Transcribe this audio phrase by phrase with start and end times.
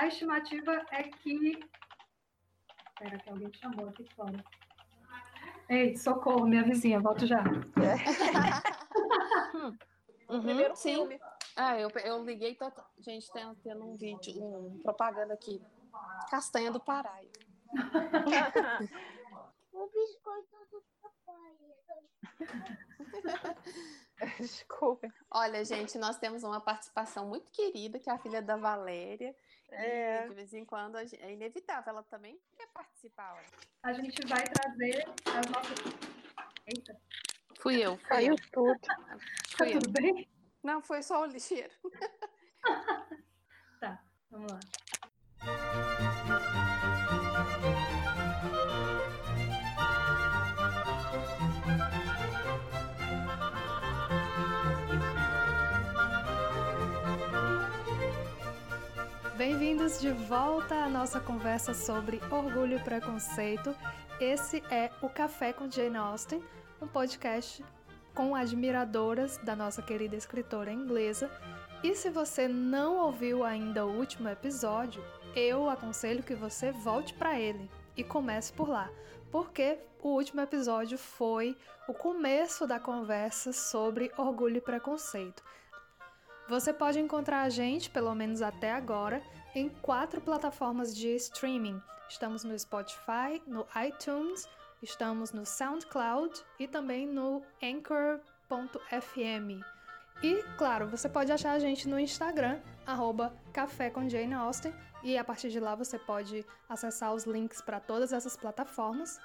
[0.00, 1.58] a estimativa é que.
[2.88, 4.44] Espera que alguém chamou aqui fora.
[5.68, 7.44] Ei, socorro, minha vizinha, volto já.
[10.28, 10.94] uhum, Primeiro sim.
[10.94, 11.20] filme.
[11.56, 15.62] Ah, eu, eu liguei, tô, gente, tem tendo um vídeo, um propaganda aqui.
[16.30, 17.20] Castanha do Pará.
[19.72, 20.82] o biscoito do
[24.38, 25.08] Desculpa.
[25.30, 29.34] Olha, gente, nós temos uma participação muito querida, que é a filha da Valéria.
[29.72, 30.28] É.
[30.28, 33.34] de vez em quando é inevitável, ela também quer participar.
[33.34, 33.46] Olha.
[33.82, 35.78] A gente vai trazer as nossas.
[36.66, 36.96] Eita.
[37.58, 37.98] Fui eu.
[38.20, 38.36] Eu.
[38.52, 38.78] tudo.
[39.56, 39.80] Fui tá eu.
[39.80, 40.28] tudo bem?
[40.62, 41.72] Não, foi só o lixeiro.
[43.80, 44.60] tá, vamos lá.
[59.40, 63.74] Bem-vindos de volta à nossa conversa sobre orgulho e preconceito.
[64.20, 66.44] Esse é o Café com Jane Austen,
[66.78, 67.64] um podcast
[68.14, 71.30] com admiradoras da nossa querida escritora inglesa.
[71.82, 75.02] E se você não ouviu ainda o último episódio,
[75.34, 78.90] eu aconselho que você volte para ele e comece por lá,
[79.32, 81.56] porque o último episódio foi
[81.88, 85.42] o começo da conversa sobre orgulho e preconceito.
[86.50, 89.22] Você pode encontrar a gente, pelo menos até agora,
[89.54, 91.80] em quatro plataformas de streaming.
[92.08, 94.48] Estamos no Spotify, no iTunes,
[94.82, 98.24] estamos no SoundCloud e também no Anchor.fm.
[100.24, 105.16] E, claro, você pode achar a gente no Instagram, arroba Café com Jane Austen, e
[105.16, 109.20] a partir de lá você pode acessar os links para todas essas plataformas.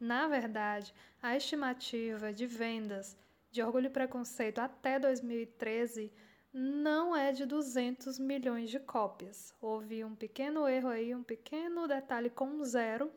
[0.00, 3.16] Na verdade, a estimativa de vendas
[3.50, 6.10] de Orgulho e Preconceito até 2013
[6.52, 9.54] não é de 200 milhões de cópias.
[9.60, 13.12] Houve um pequeno erro aí, um pequeno detalhe com um zero,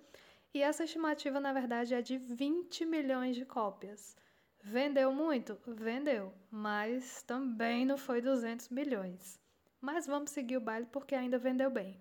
[0.53, 4.17] e essa estimativa na verdade é de 20 milhões de cópias.
[4.61, 5.57] Vendeu muito?
[5.65, 9.40] Vendeu, mas também não foi 200 milhões.
[9.81, 11.99] Mas vamos seguir o baile porque ainda vendeu bem.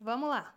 [0.00, 0.52] Vamos lá!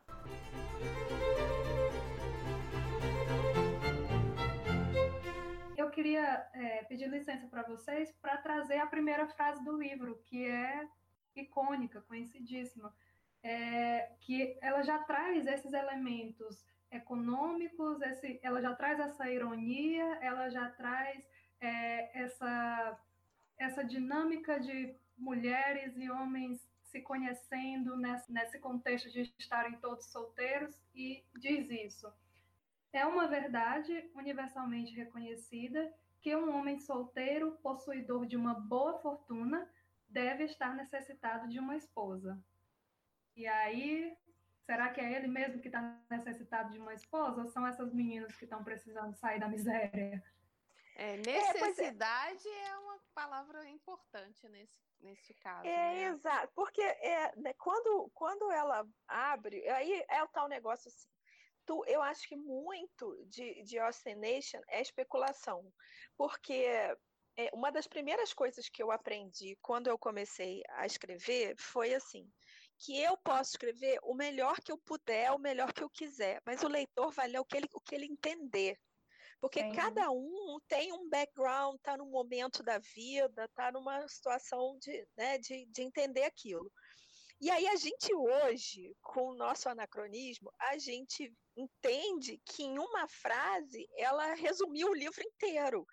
[5.77, 10.47] Eu queria é, pedir licença para vocês para trazer a primeira frase do livro, que
[10.47, 10.87] é
[11.35, 12.91] icônica, conhecidíssima,
[13.43, 20.49] é, que ela já traz esses elementos econômicos, esse, ela já traz essa ironia, ela
[20.49, 21.23] já traz
[21.61, 22.99] é, essa,
[23.59, 30.79] essa dinâmica de mulheres e homens se conhecendo nesse, nesse contexto de estarem todos solteiros
[30.93, 32.11] e diz isso.
[32.91, 35.91] É uma verdade universalmente reconhecida
[36.21, 39.67] que um homem solteiro, possuidor de uma boa fortuna,
[40.07, 42.39] deve estar necessitado de uma esposa.
[43.35, 44.15] E aí,
[44.65, 48.35] será que é ele mesmo que está necessitado de uma esposa ou são essas meninas
[48.35, 50.23] que estão precisando sair da miséria?
[50.95, 52.77] É, necessidade é, é.
[52.77, 55.67] uma palavra importante nesse, nesse caso.
[55.67, 56.03] É, né?
[56.05, 56.51] exato.
[56.55, 61.07] Porque é, né, quando, quando ela abre, aí é o tal negócio assim.
[61.65, 65.71] Tu, eu acho que muito de, de Austin Nation é especulação.
[66.17, 66.65] Porque
[67.37, 72.29] é, uma das primeiras coisas que eu aprendi quando eu comecei a escrever foi assim:
[72.79, 76.63] que eu posso escrever o melhor que eu puder, o melhor que eu quiser, mas
[76.63, 78.77] o leitor vai ler o que ele, o que ele entender.
[79.43, 79.73] Porque Sim.
[79.73, 85.37] cada um tem um background, está num momento da vida, está numa situação de, né,
[85.37, 86.71] de, de entender aquilo.
[87.41, 93.05] E aí a gente hoje, com o nosso anacronismo, a gente entende que em uma
[93.09, 95.85] frase ela resumiu o livro inteiro.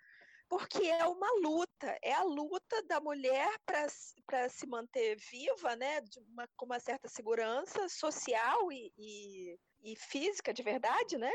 [0.49, 6.49] Porque é uma luta, é a luta da mulher para se manter viva, né, uma,
[6.56, 11.32] com uma certa segurança social e, e, e física de verdade, né?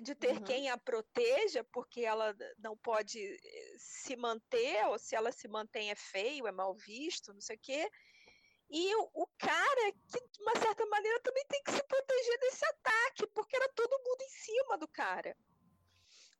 [0.00, 0.44] De ter uhum.
[0.44, 5.90] quem a proteja, porque ela não pode eh, se manter, ou se ela se mantém
[5.90, 7.88] é feio, é mal visto, não sei o quê.
[8.68, 12.64] E o, o, cara, que de uma certa maneira também tem que se proteger desse
[12.64, 15.36] ataque, porque era todo mundo em cima do cara.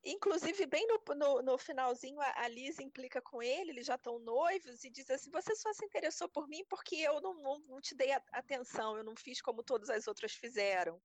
[0.05, 4.19] inclusive, bem no, no, no finalzinho, a, a Liz implica com ele, eles já estão
[4.19, 7.81] noivos, e diz assim: Você só se interessou por mim porque eu não, não, não
[7.81, 11.01] te dei atenção, eu não fiz como todas as outras fizeram.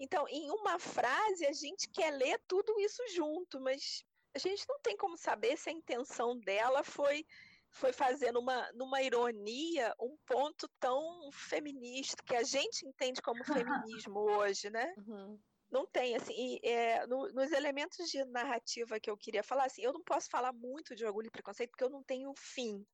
[0.00, 4.02] Então, em uma frase, a gente quer ler tudo isso junto, mas
[4.34, 7.24] a gente não tem como saber se a intenção dela foi
[7.72, 13.44] foi fazer numa, numa ironia um ponto tão feminista que a gente entende como
[14.04, 14.92] feminismo hoje, né?
[14.96, 15.38] Uhum.
[15.70, 19.82] Não tem, assim, e, é, no, nos elementos de narrativa que eu queria falar, assim,
[19.82, 22.84] eu não posso falar muito de orgulho e preconceito porque eu não tenho fim.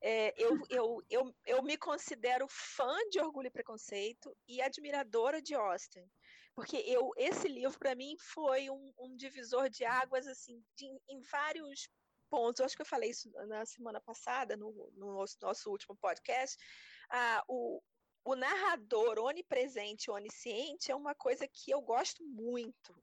[0.00, 5.54] É, eu, eu, eu, eu me considero fã de Orgulho e Preconceito e admiradora de
[5.54, 6.06] Austin
[6.54, 11.20] porque eu esse livro para mim foi um, um, divisor de águas assim de, em
[11.30, 11.88] vários
[12.30, 12.60] pontos.
[12.60, 16.56] Eu acho que eu falei isso na semana passada no, no nosso, nosso, último podcast.
[17.10, 17.82] Ah, o,
[18.24, 22.94] o narrador onipresente, onisciente é uma coisa que eu gosto muito.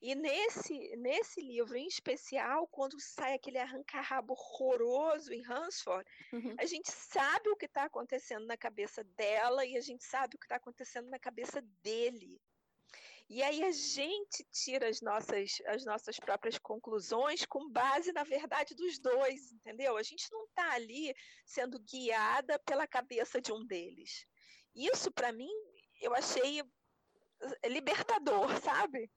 [0.00, 6.56] E nesse, nesse livro em especial, quando sai aquele arranca-rabo horroroso em Hansford, uhum.
[6.58, 10.38] a gente sabe o que está acontecendo na cabeça dela e a gente sabe o
[10.38, 12.40] que está acontecendo na cabeça dele.
[13.28, 18.74] E aí a gente tira as nossas, as nossas próprias conclusões com base na verdade
[18.74, 19.96] dos dois, entendeu?
[19.96, 21.14] A gente não está ali
[21.44, 24.26] sendo guiada pela cabeça de um deles.
[24.74, 25.50] Isso, para mim,
[26.00, 29.10] eu achei eh, libertador, sabe?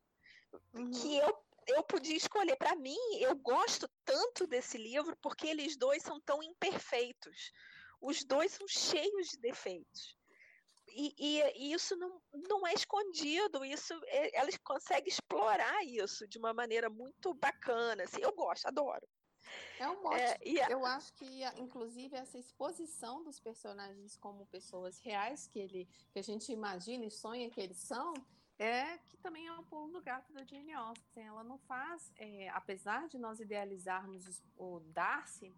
[0.73, 0.91] Uhum.
[0.91, 2.55] Que eu, eu podia escolher.
[2.57, 7.51] Para mim, eu gosto tanto desse livro porque eles dois são tão imperfeitos.
[8.01, 10.15] Os dois são cheios de defeitos
[10.95, 16.53] e, e, isso não, não é escondido, isso é, ela consegue explorar isso de uma
[16.53, 18.03] maneira muito bacana.
[18.03, 19.05] Assim, eu gosto, adoro.
[19.79, 20.21] É um mote.
[20.21, 20.71] É.
[20.71, 26.23] Eu acho que, inclusive, essa exposição dos personagens como pessoas reais que, ele, que a
[26.23, 28.13] gente imagina e sonha que eles são,
[28.57, 31.23] é que também é um pulo do gato da Jane Austen.
[31.23, 35.53] Ela não faz, é, apesar de nós idealizarmos o Darcy,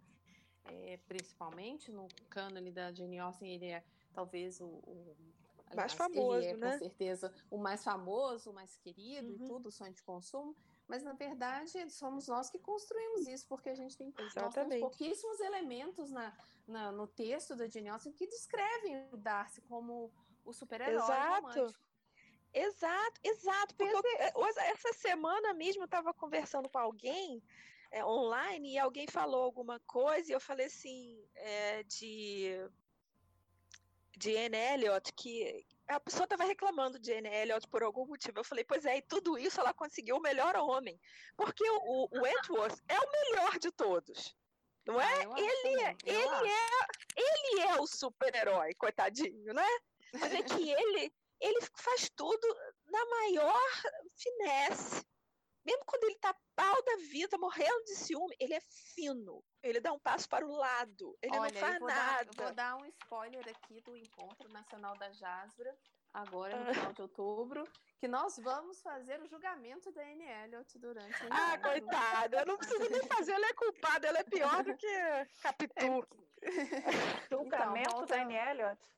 [0.66, 3.84] é, principalmente no cânone da Jane Austen, ele é
[4.18, 5.16] talvez o, o
[5.76, 6.72] mais famoso, é, né?
[6.72, 9.36] Com certeza o mais famoso, o mais querido uhum.
[9.36, 10.56] e tudo, o sonho de consumo.
[10.88, 14.12] Mas na verdade somos nós que construímos isso, porque a gente tem
[14.80, 16.36] pouquíssimos elementos na,
[16.66, 20.12] na, no texto da Jane Austen que descrevem o Darcy como
[20.44, 21.76] o super-herói Exato.
[22.54, 23.76] Exato, exato.
[23.76, 27.44] Porque eu, essa semana mesmo eu estava conversando com alguém
[27.92, 32.68] é, online e alguém falou alguma coisa e eu falei assim é, de
[34.18, 38.40] de Anne Elliot, que a pessoa estava reclamando de Anne Elliot por algum motivo.
[38.40, 41.00] Eu falei, pois é, e tudo isso ela conseguiu o melhor homem.
[41.36, 44.36] Porque o, o Wentworth é o melhor de todos.
[44.86, 45.06] Não é?
[45.06, 46.78] Ah, ele, é, ele, é,
[47.16, 49.68] ele é o super-herói, coitadinho, né?
[50.14, 52.48] Mas é que ele, ele faz tudo
[52.88, 53.70] na maior
[54.16, 55.06] finesse.
[55.68, 58.62] Mesmo quando ele tá pau da vida, morrendo de ciúme, ele é
[58.96, 59.44] fino.
[59.62, 61.18] Ele dá um passo para o lado.
[61.22, 62.32] Ele Olha, não faz vou nada.
[62.32, 65.78] Dar, vou dar um spoiler aqui do Encontro Nacional da Jasbra,
[66.14, 66.74] agora no ah.
[66.74, 67.68] final de outubro,
[68.00, 72.58] que nós vamos fazer o julgamento da Anne Elliot durante o Ah, coitada, eu não
[72.58, 74.88] preciso nem fazer, ela é culpada, ela é pior do que
[75.44, 76.08] Capitu.
[76.42, 76.42] É.
[77.30, 78.97] julgamento então, da Anne Elliot?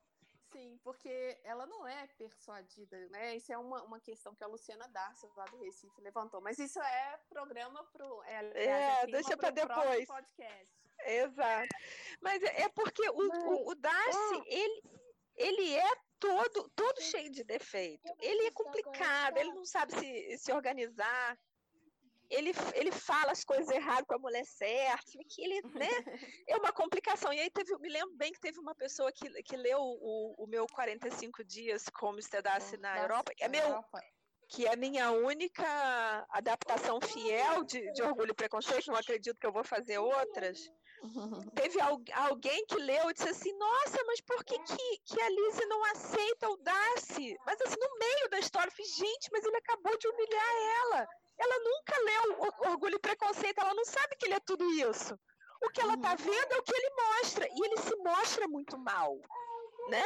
[0.51, 3.35] Sim, porque ela não é persuadida, né?
[3.35, 6.41] Isso é uma, uma questão que a Luciana Darcy, lá do Recife, levantou.
[6.41, 8.23] Mas isso é programa pro.
[8.23, 10.07] É, aliás, é deixa para depois.
[10.07, 10.79] Podcast.
[11.05, 11.75] Exato.
[12.19, 14.81] Mas é, é porque o, o, o Darcy, ele,
[15.35, 18.11] ele é todo, todo cheio de defeito.
[18.19, 21.37] Ele é complicado, ele não sabe se, se organizar
[22.29, 25.87] ele, ele fala as coisas erradas com a mulher certa, que ele, né,
[26.47, 27.33] é uma complicação.
[27.33, 30.47] E aí teve, me lembro bem que teve uma pessoa que, que leu o, o
[30.47, 33.83] meu 45 dias como estudasse na Europa, é meu,
[34.49, 39.53] que é minha única adaptação fiel de, de Orgulho e Preconceito, não acredito que eu
[39.53, 40.59] vou fazer outras.
[41.55, 41.79] Teve
[42.13, 45.83] alguém que leu e disse assim: Nossa, mas por que, que, que a Lizzie não
[45.85, 47.37] aceita o Darcy?
[47.45, 51.07] Mas assim, no meio da história, eu falei, gente, mas ele acabou de humilhar ela.
[51.39, 55.17] Ela nunca leu Orgulho e Preconceito, ela não sabe que ele é tudo isso.
[55.61, 56.17] O que ela está uhum.
[56.17, 59.17] vendo é o que ele mostra, e ele se mostra muito mal,
[59.89, 60.05] né?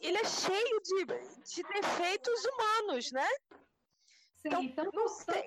[0.00, 3.28] Ele é cheio de, de defeitos humanos, né?
[4.36, 5.44] Sim, então, então não sei.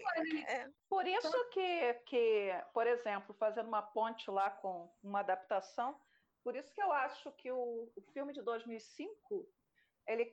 [0.48, 0.70] É.
[0.88, 6.00] Por isso que, que, por exemplo, fazendo uma ponte lá com uma adaptação,
[6.44, 9.50] por isso que eu acho que o, o filme de 2005
[10.08, 10.26] ele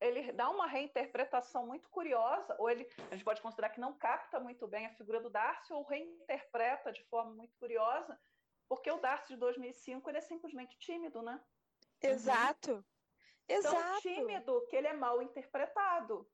[0.00, 4.38] ele dá uma reinterpretação muito curiosa, ou ele a gente pode considerar que não capta
[4.38, 8.18] muito bem a figura do Darcy, ou reinterpreta de forma muito curiosa,
[8.68, 11.40] porque o Darcy de 2005 ele é simplesmente tímido, né?
[12.00, 12.72] Exato.
[12.72, 12.84] Uhum.
[13.48, 13.76] Exato.
[13.76, 16.30] Tão tímido que ele é mal interpretado.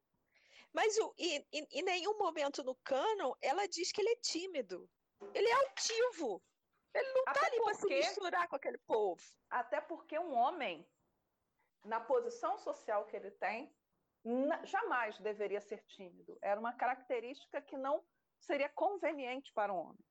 [0.73, 4.91] Mas o, e, em nenhum momento no canon ela diz que ele é tímido.
[5.33, 6.43] Ele é altivo.
[6.93, 9.23] Ele não está ali para se misturar com aquele povo.
[9.51, 10.87] Até porque um homem,
[11.85, 13.73] na posição social que ele tem,
[14.65, 16.39] jamais deveria ser tímido.
[16.41, 18.03] Era uma característica que não
[18.39, 20.05] seria conveniente para um homem.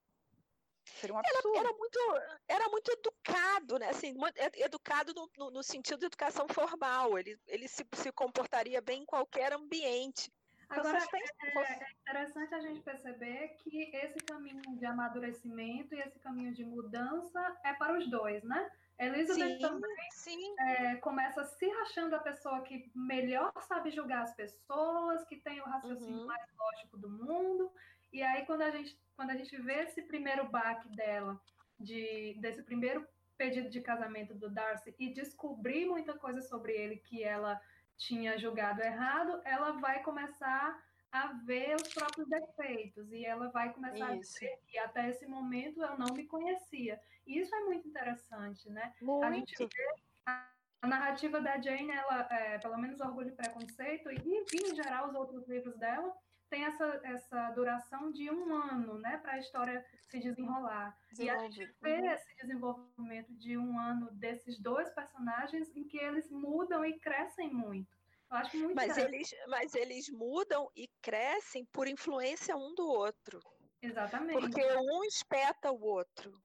[0.86, 1.56] Seria um absurdo.
[1.56, 2.00] Era, era, muito,
[2.48, 3.90] era muito educado, né?
[3.90, 4.16] Assim,
[4.58, 7.18] educado no, no, no, sentido de educação formal.
[7.18, 10.32] Ele, ele se, se comportaria bem em qualquer ambiente.
[10.70, 16.54] Agora, é, é, interessante a gente perceber que esse caminho de amadurecimento e esse caminho
[16.54, 18.72] de mudança é para os dois, né?
[19.00, 20.56] Elizabeth sim, também sim.
[20.60, 25.66] É, começa se achando a pessoa que melhor sabe julgar as pessoas, que tem o
[25.66, 26.26] raciocínio uhum.
[26.26, 27.72] mais lógico do mundo.
[28.12, 31.40] E aí, quando a gente, quando a gente vê esse primeiro baque dela,
[31.80, 33.06] de, desse primeiro
[33.38, 37.60] pedido de casamento do Darcy, e descobrir muita coisa sobre ele que ela
[37.98, 40.80] tinha julgado errado, ela vai começar
[41.12, 44.38] a ver os próprios defeitos e ela vai começar isso.
[44.38, 47.00] a dizer que até esse momento eu não me conhecia.
[47.26, 48.94] Isso é muito interessante, né?
[49.02, 49.26] Muito.
[49.26, 54.46] A gente vê a, narrativa da Jane, ela, é, pelo menos Orgulho e Preconceito, e,
[54.54, 56.14] e em geral os outros livros dela,
[56.50, 60.96] tem essa, essa duração de um ano, né, para a história se desenrolar.
[61.18, 62.12] E a gente vê uhum.
[62.12, 67.98] esse desenvolvimento de um ano desses dois personagens em que eles mudam e crescem muito.
[68.30, 73.40] Eu acho muito mas eles, mas eles mudam e crescem por influência um do outro.
[73.82, 74.40] Exatamente.
[74.40, 76.40] Porque um espeta o outro.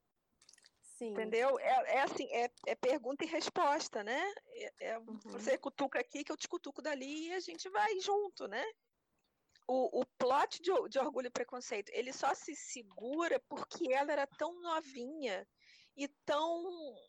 [0.99, 1.13] Sim.
[1.13, 1.59] Entendeu?
[1.61, 4.21] É, é assim, é, é, pergunta e resposta, né?
[4.55, 5.19] É, é, uhum.
[5.27, 8.65] Você cutuca aqui que eu te cutuco dali e a gente vai junto, né?
[9.69, 14.27] o, o plot de, de Orgulho e Preconceito, ele só se segura porque ela era
[14.27, 15.47] tão novinha
[15.95, 16.65] e tão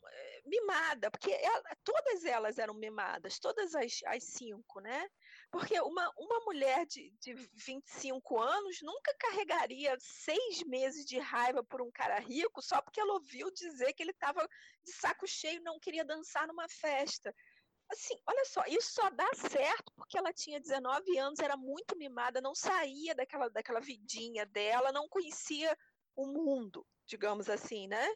[0.06, 5.08] é, mimada, porque ela, todas elas eram mimadas, todas as, as cinco, né?
[5.50, 11.82] Porque uma, uma mulher de, de 25 anos nunca carregaria seis meses de raiva por
[11.82, 14.48] um cara rico só porque ela ouviu dizer que ele estava
[14.84, 17.34] de saco cheio e não queria dançar numa festa.
[17.90, 22.40] Assim, olha só, isso só dá certo porque ela tinha 19 anos, era muito mimada,
[22.40, 25.76] não saía daquela, daquela vidinha dela, não conhecia
[26.14, 28.08] o mundo, digamos assim, né?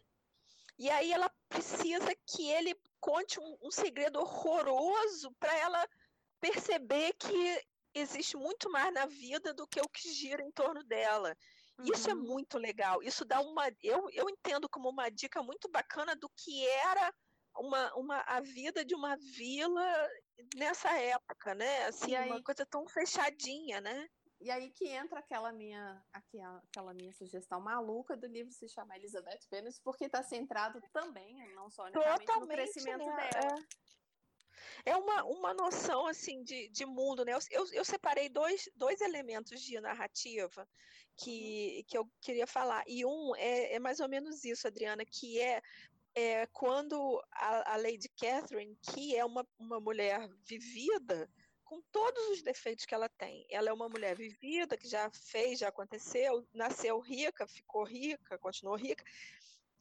[0.78, 5.88] E aí ela precisa que ele conte um, um segredo horroroso para ela
[6.44, 11.34] perceber que existe muito mais na vida do que o que gira em torno dela.
[11.78, 11.86] Uhum.
[11.92, 12.22] Isso é uhum.
[12.22, 13.02] muito legal.
[13.02, 13.72] Isso dá uma.
[13.82, 17.12] Eu, eu entendo como uma dica muito bacana do que era
[17.56, 20.10] uma, uma, a vida de uma vila
[20.56, 21.86] nessa época, né?
[21.86, 24.06] Assim, aí, uma coisa tão fechadinha, né?
[24.40, 29.40] E aí que entra aquela minha, aquela minha sugestão maluca do livro se chama Elizabeth
[29.50, 31.88] Bennet, porque está centrado também, não só
[32.40, 33.30] no crescimento né?
[33.30, 33.58] dela.
[33.58, 33.84] É.
[34.84, 34.96] é.
[34.96, 37.32] uma, uma noção assim de, de mundo, né?
[37.50, 40.68] Eu, eu, separei dois, dois elementos de narrativa
[41.16, 41.84] que, uhum.
[41.86, 42.82] que eu queria falar.
[42.86, 45.60] E um é, é mais ou menos isso, Adriana, que é
[46.14, 51.28] é, quando a, a, Lady Catherine, que é uma, uma mulher vivida,
[51.64, 53.44] com todos os defeitos que ela tem.
[53.50, 58.76] Ela é uma mulher vivida, que já fez, já aconteceu, nasceu rica, ficou rica, continuou
[58.76, 59.04] rica.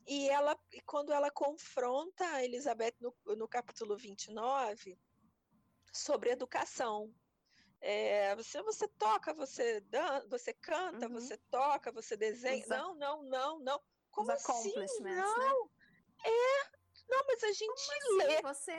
[0.05, 4.98] E ela, quando ela confronta a Elizabeth no, no capítulo 29
[5.93, 7.13] sobre educação,
[7.79, 11.13] é, você, você toca, você dan você canta, uhum.
[11.13, 12.65] você toca, você desenha.
[12.67, 13.81] Não, não, não, não.
[14.10, 14.74] Como Os assim?
[15.01, 15.15] Né?
[15.15, 15.38] Não.
[15.38, 15.69] Né?
[16.25, 16.77] É,
[17.10, 18.17] não, mas a gente assim?
[18.17, 18.41] lê.
[18.41, 18.72] Você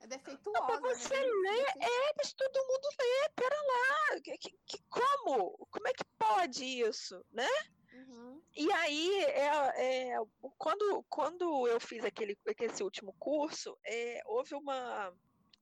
[0.00, 0.60] é defeituosa.
[0.60, 1.26] Não, mas você né?
[1.26, 4.20] lê, é, mas todo mundo lê, pera lá.
[4.20, 5.66] Que, que, como?
[5.70, 7.48] Como é que pode isso, né?
[7.94, 8.42] Uhum.
[8.56, 10.16] E aí, é, é,
[10.58, 15.12] quando, quando eu fiz aquele, esse último curso, é, houve uma,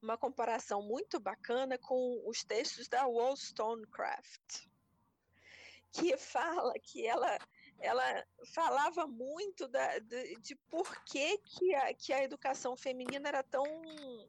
[0.03, 4.67] uma comparação muito bacana com os textos da Wollstonecraft,
[5.93, 7.39] que fala que ela
[7.83, 8.25] ela
[8.55, 13.65] falava muito da, de, de por que, que, a, que a educação feminina era tão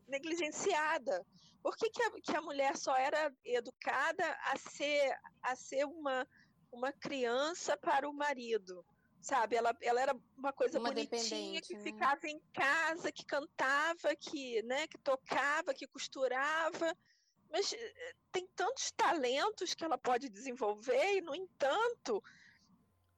[0.08, 1.26] negligenciada.
[1.62, 6.28] Por que, que, a, que a mulher só era educada a ser, a ser uma,
[6.74, 8.86] uma criança para o marido?
[9.22, 11.80] Sabe, ela, ela era uma coisa uma bonitinha que né?
[11.82, 16.94] ficava em casa, que cantava, que, né, que tocava, que costurava,
[17.50, 22.22] mas eh, tem tantos talentos que ela pode desenvolver e, no entanto,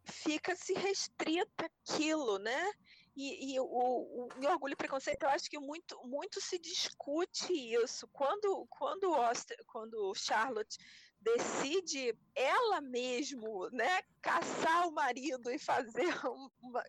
[0.03, 2.71] fica-se restrita aquilo, né?
[3.15, 7.53] E, e o, o, o, orgulho e preconceito, eu acho que muito, muito se discute
[7.53, 8.07] isso.
[8.09, 10.77] Quando, quando, Oster, quando Charlotte
[11.25, 16.13] decide ela mesmo, né, caçar o marido e fazer
[16.61, 16.85] uma,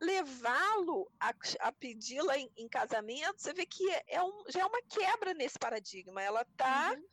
[0.00, 4.82] levá-lo a, a pedi-la em, em, casamento, você vê que é um, já é uma
[4.82, 6.20] quebra nesse paradigma.
[6.20, 7.06] Ela está uhum.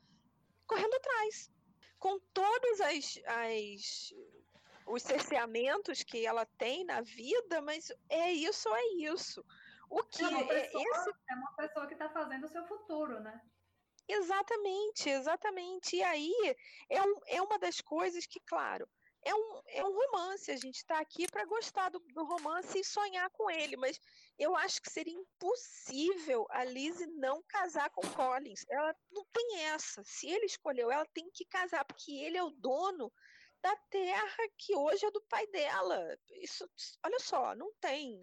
[0.65, 1.51] correndo atrás.
[1.99, 4.13] com todas as, as
[4.87, 9.45] os cerceamentos que ela tem na vida, mas é isso, é isso.
[9.87, 11.09] O que é, pessoa, é, esse...
[11.29, 13.39] é uma pessoa que está fazendo o seu futuro, né?
[14.09, 15.95] Exatamente, exatamente.
[15.95, 16.33] E aí
[16.89, 18.89] é, um, é uma das coisas que, claro,
[19.23, 20.51] é um, é um romance.
[20.51, 23.99] A gente está aqui para gostar do, do, romance e sonhar com ele, mas
[24.37, 28.65] eu acho que seria impossível a Lizzie não casar com Collins.
[28.67, 30.03] Ela não tem essa.
[30.03, 33.11] Se ele escolheu, ela tem que casar, porque ele é o dono
[33.61, 36.17] da terra que hoje é do pai dela.
[36.41, 36.67] Isso,
[37.05, 38.19] olha só, não tem.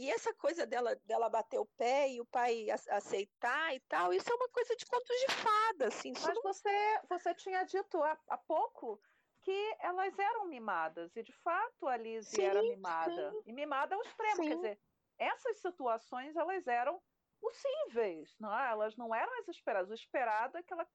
[0.00, 4.32] E essa coisa dela, dela bater o pé e o pai aceitar e tal, isso
[4.32, 6.12] é uma coisa de contos de fada, assim.
[6.14, 6.42] Mas não...
[6.42, 8.98] você, você tinha dito há, há pouco
[9.42, 13.30] que elas eram mimadas, e de fato a Lizzie sim, era mimada.
[13.30, 13.42] Sim.
[13.44, 14.48] E mimada ao extremo, sim.
[14.48, 14.80] quer dizer,
[15.18, 16.98] essas situações elas eram
[17.38, 18.70] possíveis, não é?
[18.70, 19.90] elas não eram as esperadas.
[19.90, 20.88] O esperado é que ela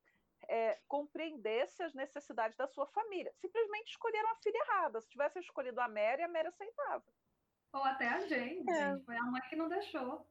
[0.48, 3.32] é, compreendesse as necessidades da sua família.
[3.36, 5.00] Simplesmente escolheram a filha errada.
[5.00, 7.06] Se tivessem escolhido a Mary, a Mary aceitava.
[7.76, 8.74] Ou até a Jane, é.
[8.74, 9.06] gente.
[9.06, 10.26] Foi a mãe que não deixou.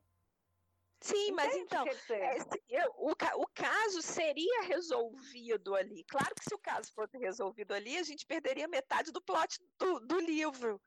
[1.02, 6.02] Sim, mas então, é, o, o caso seria resolvido ali.
[6.04, 10.00] Claro que se o caso fosse resolvido ali, a gente perderia metade do plot do,
[10.00, 10.80] do livro.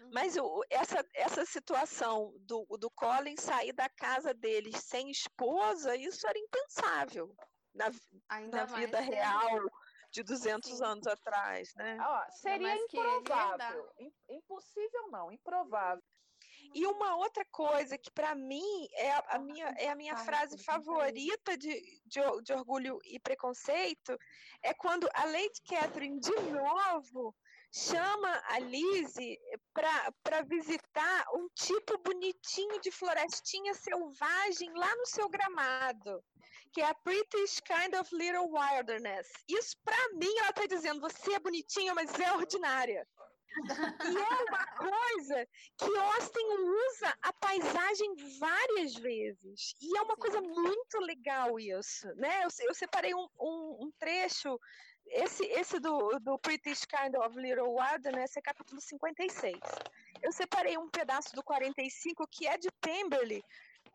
[0.00, 0.10] Uhum.
[0.12, 6.26] Mas o, essa, essa situação do, do Colin sair da casa deles sem esposa, isso
[6.26, 7.34] era impensável
[7.74, 7.90] na,
[8.50, 9.62] na vida real
[10.12, 10.84] de 200 Sim.
[10.84, 11.96] anos atrás, né?
[12.00, 13.90] Ó, seria improvável.
[14.28, 16.02] Impossível não, improvável.
[16.74, 20.56] E uma outra coisa que para mim é a, a, minha, é a minha frase
[20.62, 21.74] favorita de,
[22.06, 24.16] de, de, orgulho e preconceito
[24.62, 27.34] é quando a Lady Catherine de novo
[27.74, 29.38] chama a Lizzie
[29.72, 36.22] para visitar um tipo bonitinho de florestinha selvagem lá no seu gramado,
[36.72, 39.30] que é a British Kind of Little Wilderness.
[39.48, 43.06] Isso, para mim, ela está dizendo: você é bonitinha, mas é ordinária.
[43.54, 46.46] E é uma coisa que Austin
[46.90, 49.74] usa a paisagem várias vezes.
[49.80, 50.20] E é uma Sim.
[50.20, 52.44] coisa muito legal isso, né?
[52.44, 54.58] Eu, eu separei um, um, um trecho
[55.06, 59.58] esse, esse do, do British Kind of Little Wilderness é capítulo 56.
[60.22, 63.44] Eu separei um pedaço do 45 que é de Pemberley,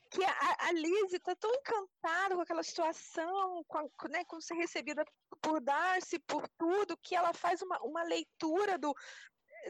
[0.09, 4.55] que a, a Lizzie está tão encantada com aquela situação, com, a, né, com ser
[4.55, 5.05] recebida
[5.41, 8.93] por Darcy, por tudo, que ela faz uma, uma leitura do,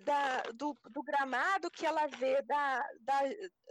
[0.04, 3.21] da, do, do, gramado que ela vê da, da,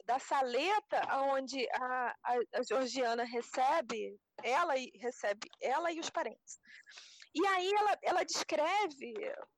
[0.05, 1.01] da saleta
[1.33, 6.59] onde a, a, a Georgiana recebe, ela e recebe ela e os parentes.
[7.35, 9.15] E aí ela, ela descreve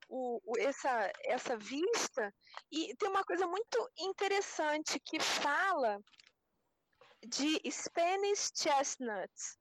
[0.08, 2.34] o, o, essa, essa vista
[2.72, 6.00] e tem uma coisa muito interessante que fala
[7.26, 9.58] de Spanish chestnuts,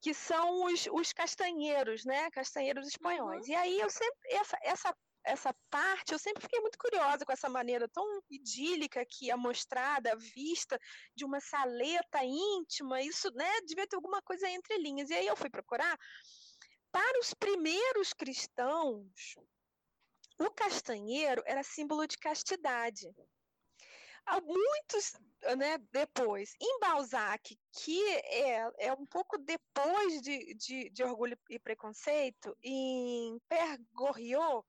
[0.00, 2.30] que são os, os castanheiros, né?
[2.30, 3.46] Castanheiros espanhóis.
[3.46, 3.52] Uhum.
[3.52, 7.48] E aí eu sempre essa, essa essa parte, eu sempre fiquei muito curiosa com essa
[7.48, 10.78] maneira tão idílica que é mostrada, vista
[11.16, 15.08] de uma saleta íntima, isso, né, devia ter alguma coisa entre linhas.
[15.08, 15.98] E aí eu fui procurar
[16.92, 19.34] para os primeiros cristãos,
[20.38, 23.08] o castanheiro era símbolo de castidade.
[24.26, 25.12] Há muitos
[25.56, 31.58] né, depois, em Balzac, que é, é um pouco depois de, de, de Orgulho e
[31.58, 34.66] Preconceito, em Père Goriot,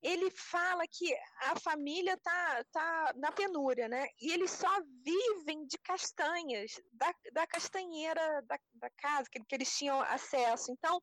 [0.00, 4.06] ele fala que a família tá, tá na penúria, né?
[4.20, 4.68] E eles só
[5.02, 10.70] vivem de castanhas, da, da castanheira da, da casa que, que eles tinham acesso.
[10.70, 11.00] Então,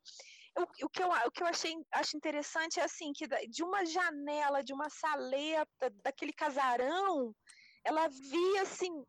[0.56, 3.84] o, o, que eu, o que eu achei acho interessante é assim, que de uma
[3.86, 7.36] janela, de uma saleta, daquele casarão,
[7.84, 9.04] ela via assim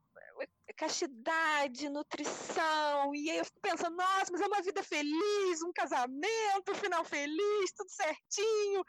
[0.77, 6.73] castidade, nutrição, e aí eu fico pensando, nossa, mas é uma vida feliz, um casamento,
[6.73, 8.85] um final feliz, tudo certinho.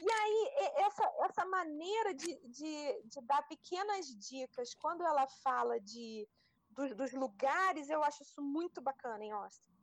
[0.00, 6.28] E aí, essa, essa maneira de, de, de dar pequenas dicas, quando ela fala de,
[6.70, 9.73] dos, dos lugares, eu acho isso muito bacana em Austin.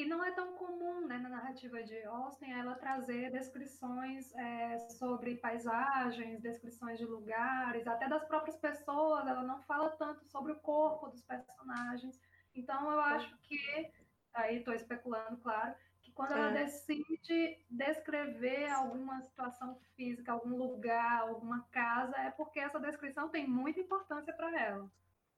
[0.00, 5.36] E não é tão comum né, na narrativa de Austin ela trazer descrições é, sobre
[5.36, 9.26] paisagens, descrições de lugares, até das próprias pessoas.
[9.26, 12.18] Ela não fala tanto sobre o corpo dos personagens.
[12.54, 13.92] Então eu acho que,
[14.32, 16.64] aí estou especulando, claro, que quando ela é.
[16.64, 23.80] decide descrever alguma situação física, algum lugar, alguma casa, é porque essa descrição tem muita
[23.80, 24.90] importância para ela.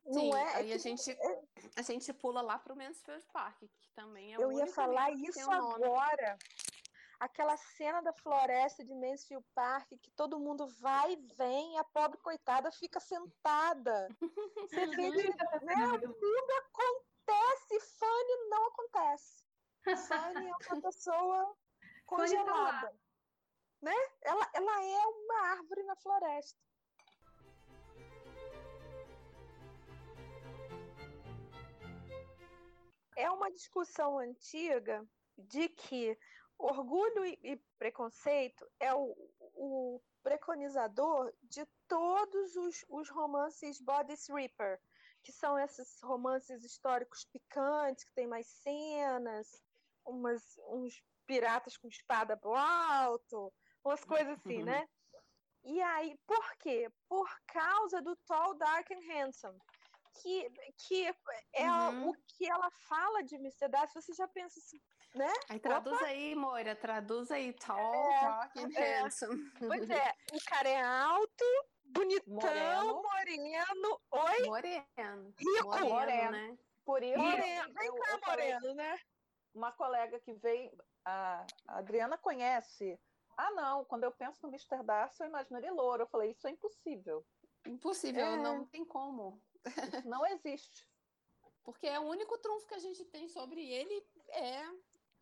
[0.05, 1.43] Sim, não é, é aí é a, gente, é...
[1.77, 5.51] a gente pula lá para o Mansfield Park, que também é Eu ia falar isso
[5.51, 6.37] agora.
[7.21, 11.85] Aquela cena da floresta de Mansfield Park, que todo mundo vai e vem, e a
[11.85, 14.09] pobre coitada fica sentada.
[14.57, 15.29] Você vê que
[15.65, 19.45] né, tudo acontece, Fanny não acontece.
[20.09, 21.57] Fanny é uma pessoa
[22.07, 22.93] congelada.
[23.81, 23.95] Né?
[24.23, 26.59] Ela, ela é uma árvore na floresta.
[33.23, 35.09] É uma discussão antiga
[35.39, 36.19] de que
[36.59, 39.15] orgulho e preconceito é o,
[39.55, 44.81] o preconizador de todos os, os romances body sweeper,
[45.23, 49.63] que são esses romances históricos picantes, que tem mais cenas,
[50.05, 53.53] umas, uns piratas com espada pro alto,
[53.85, 54.89] umas coisas assim, né?
[55.63, 56.91] E aí, por quê?
[57.09, 59.61] Por causa do Tall, Dark and Handsome.
[60.15, 61.15] Que, que
[61.55, 62.11] é uhum.
[62.11, 63.69] o que ela fala de Mr.
[63.69, 64.79] Darcy, você já pensa assim,
[65.15, 65.33] né?
[65.49, 66.07] Aí traduz Opa.
[66.07, 69.01] aí, Moira, traduz aí, Tall, é, Dark and é.
[69.01, 69.51] Handsome.
[69.59, 71.45] Pois é, o cara é alto,
[71.85, 74.47] bonitão, moreno, moreno oi?
[74.47, 75.35] Moreno.
[75.39, 75.89] Rico.
[75.89, 76.59] Moreno, né?
[76.85, 78.99] Por isso, moreno, vem cá, moreno, né?
[79.55, 80.71] Uma colega que vem,
[81.05, 82.99] a Adriana conhece.
[83.37, 84.83] Ah, não, quando eu penso no Mr.
[84.85, 86.03] Darcy, eu imagino ele louro.
[86.03, 87.25] Eu falei, isso é impossível.
[87.67, 88.37] Impossível, é.
[88.37, 89.41] não tem como.
[89.67, 90.89] Isso não existe.
[91.65, 94.67] Porque é o único trunfo que a gente tem sobre ele é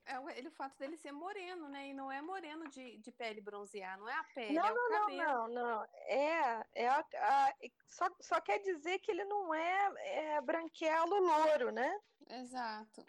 [0.07, 1.89] é ele, o fato dele ser moreno, né?
[1.89, 4.75] E não é moreno de, de pele bronzear, não é a pele, não, é o
[4.75, 5.23] não, cabelo.
[5.23, 5.89] Não, não, não.
[6.07, 7.55] É, é a, a,
[7.87, 12.01] só, só quer dizer que ele não é, é branquelo louro, né?
[12.29, 13.05] Exato.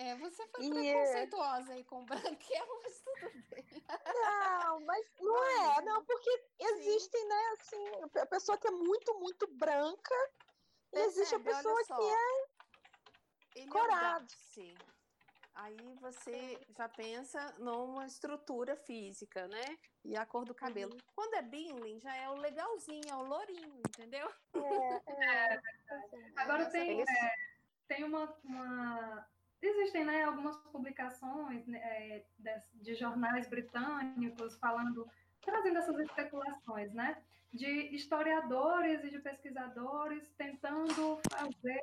[0.00, 3.66] É, você foi e é preconceituosa aí com branquelo, mas tudo bem.
[4.14, 7.28] Não, mas não é, não, porque existem, Sim.
[7.28, 10.14] né, assim, a pessoa que é muito, muito branca,
[10.94, 14.26] e existe a pessoa que é ele corado.
[14.58, 14.90] É
[15.54, 19.76] Aí você já pensa numa estrutura física, né?
[20.02, 20.92] E a cor do cabelo.
[20.92, 21.00] Uhum.
[21.14, 24.32] Quando é Bingley, já é o legalzinho, é o lourinho, entendeu?
[24.54, 25.60] É, é, é
[26.36, 27.34] Agora tem, é,
[27.86, 29.28] tem uma, uma,
[29.62, 35.06] Existem né, algumas publicações né, de, de jornais britânicos falando,
[35.42, 37.18] trazendo essas especulações, né?
[37.52, 41.82] De historiadores e de pesquisadores tentando fazer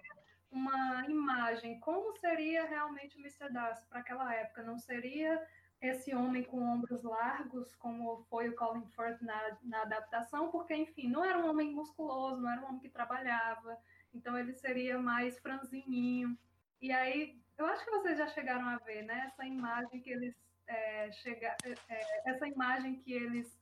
[0.51, 3.51] uma imagem, como seria realmente o Mr.
[3.51, 4.63] Darcy para aquela época?
[4.63, 5.45] Não seria
[5.81, 11.07] esse homem com ombros largos, como foi o Colin Firth na, na adaptação, porque, enfim,
[11.07, 13.77] não era um homem musculoso, não era um homem que trabalhava,
[14.13, 16.37] então ele seria mais franzininho.
[16.81, 20.35] E aí, eu acho que vocês já chegaram a ver, né, essa imagem que eles
[20.67, 23.57] é, chega, é, é essa imagem que eles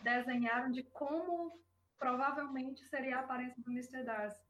[0.00, 1.58] desenharam de como
[1.98, 4.04] provavelmente seria a aparência do Mr.
[4.04, 4.40] Darcy.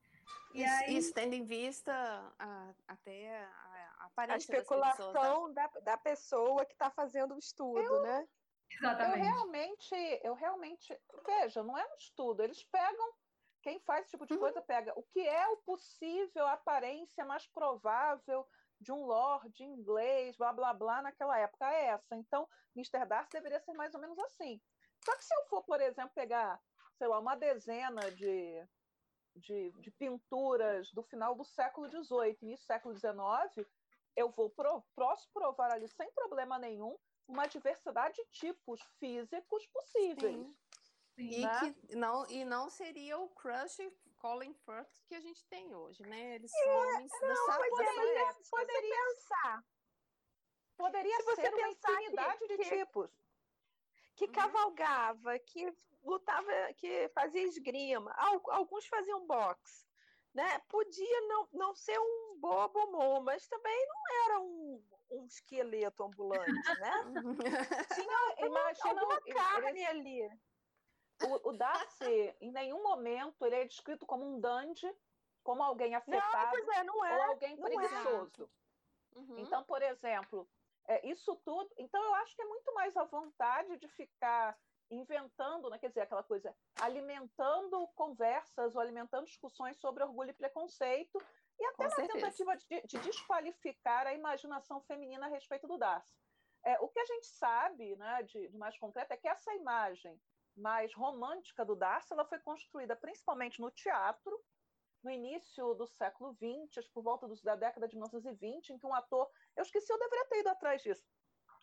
[0.55, 0.97] E isso, aí...
[0.97, 1.93] isso tendo em vista
[2.39, 7.81] a, até a, a aparência a especulação da, da pessoa que está fazendo o estudo,
[7.81, 8.29] eu, né?
[8.71, 9.19] Exatamente.
[9.19, 13.13] Eu realmente, eu realmente, veja, não é um estudo, eles pegam,
[13.63, 14.41] quem faz esse tipo de uhum.
[14.41, 18.47] coisa pega o que é o possível, a aparência mais provável
[18.81, 22.17] de um lord inglês, blá blá blá, naquela época é essa.
[22.17, 23.05] Então, Mr.
[23.07, 24.61] Darcy deveria ser mais ou menos assim.
[25.05, 26.61] Só que se eu for, por exemplo, pegar,
[26.97, 28.67] sei lá, uma dezena de
[29.37, 33.69] de, de pinturas do final do século XVIII, início do século XIX,
[34.17, 36.97] eu vou pro, posso provar ali sem problema nenhum
[37.29, 40.37] uma diversidade de tipos físicos possíveis.
[40.37, 40.57] Sim.
[41.15, 41.61] Sim, e, né?
[41.61, 43.79] que não, e não seria o crush
[44.21, 46.35] Colin Firth que a gente tem hoje, né?
[46.37, 48.35] Eles são é, homens não, dessa, poderia.
[48.51, 49.65] Poderia pensar.
[50.77, 53.11] Poderia Se ser uma infinidade que, de que, tipos.
[54.15, 54.33] Que uhum.
[54.33, 58.15] cavalgava, que lutava, que fazia esgrima,
[58.49, 59.89] alguns faziam boxe.
[60.33, 60.61] Né?
[60.69, 66.93] Podia não, não ser um bobo mas também não era um, um esqueleto ambulante, né?
[67.95, 70.31] Tinha alguma, Imagina, alguma carne ali.
[71.23, 74.91] O, o Darcy, em nenhum momento, ele é descrito como um dandy,
[75.43, 77.57] como alguém afetado não, é, não é, ou alguém é.
[77.57, 78.51] preguiçoso.
[79.15, 79.39] Uhum.
[79.39, 80.49] Então, por exemplo,
[80.87, 81.71] é, isso tudo.
[81.77, 84.57] Então, eu acho que é muito mais a vontade de ficar
[84.91, 91.17] inventando, né, quer dizer, aquela coisa, alimentando conversas ou alimentando discussões sobre orgulho e preconceito,
[91.59, 92.19] e até Com na certeza.
[92.19, 96.19] tentativa de, de, desqualificar a imaginação feminina a respeito do Darcy.
[96.65, 100.21] É, o que a gente sabe né, de, de, mais concreto é que essa imagem
[100.57, 104.39] mais romântica do Darcy ela foi construída principalmente no teatro,
[105.03, 109.31] no início do século XX, por volta da década de 1920, em que um ator,
[109.57, 111.09] eu esqueci, eu deveria ter ido atrás disso,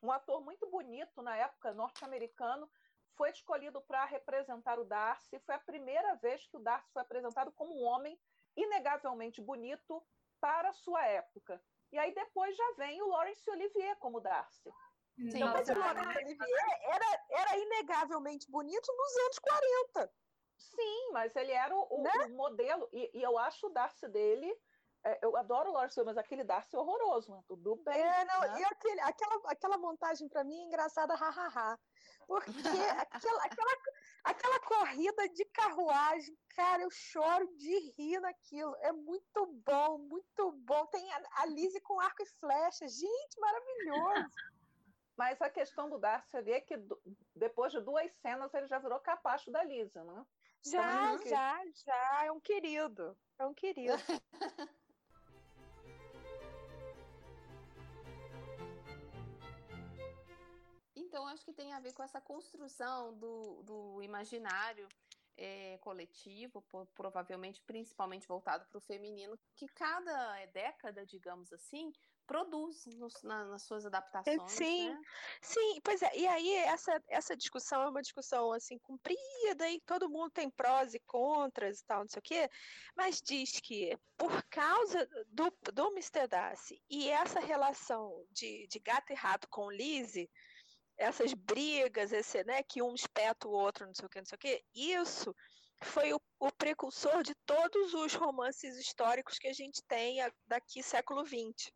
[0.01, 2.69] um ator muito bonito na época, norte-americano,
[3.15, 5.39] foi escolhido para representar o Darcy.
[5.39, 8.17] Foi a primeira vez que o Darcy foi apresentado como um homem
[8.55, 10.05] inegavelmente bonito
[10.39, 11.61] para a sua época.
[11.91, 14.71] E aí depois já vem o Laurence Olivier como Darcy.
[15.17, 20.13] Sim, então, mas o Laurence Olivier era, era inegavelmente bonito nos anos 40.
[20.57, 22.11] Sim, mas ele era o, né?
[22.27, 24.51] o modelo, e, e, eu acho o Darcy dele
[25.07, 27.97] é, eu adoro Lawrence, mas aquele Darcy é horroroso, mas tudo bem.
[27.97, 28.59] É, não, né?
[28.59, 31.79] e aquele, aquela, aquela montagem para mim é engraçada, hahaha.
[32.27, 32.51] Porque
[33.09, 33.71] aquela, aquela,
[34.25, 38.75] aquela corrida de carruagem, cara, eu choro de rir naquilo.
[38.81, 40.85] É muito bom, muito bom.
[40.87, 42.87] Tem a, a Lizzie com arco e flecha.
[42.87, 44.29] Gente, maravilhoso.
[45.17, 46.75] Mas a questão do Darcy ali é que
[47.35, 50.25] depois de duas cenas ele já virou capacho da Lisa, né?
[50.63, 52.25] Já, então, já, já.
[52.25, 53.17] É um querido.
[53.39, 53.93] É um querido.
[60.99, 64.87] Então, acho que tem a ver com essa construção do, do imaginário
[65.37, 71.93] é, coletivo, provavelmente principalmente voltado para o feminino, que cada década, digamos assim,
[72.27, 74.51] produz nos, na, nas suas adaptações.
[74.51, 75.01] Sim, né?
[75.41, 76.15] sim, pois é.
[76.15, 80.93] E aí essa, essa discussão é uma discussão assim comprida e todo mundo tem prós
[80.93, 82.49] e contras e tal, não sei o quê,
[82.95, 86.27] mas diz que por causa do, do Mr.
[86.27, 90.29] Darcy e essa relação de, de gato e rato com Lizzie,
[90.97, 94.35] essas brigas, esse, né, que um espeta o outro, não sei o que, não sei
[94.35, 95.33] o que, isso
[95.83, 101.23] foi o, o, precursor de todos os romances históricos que a gente tem daqui século
[101.25, 101.71] XX.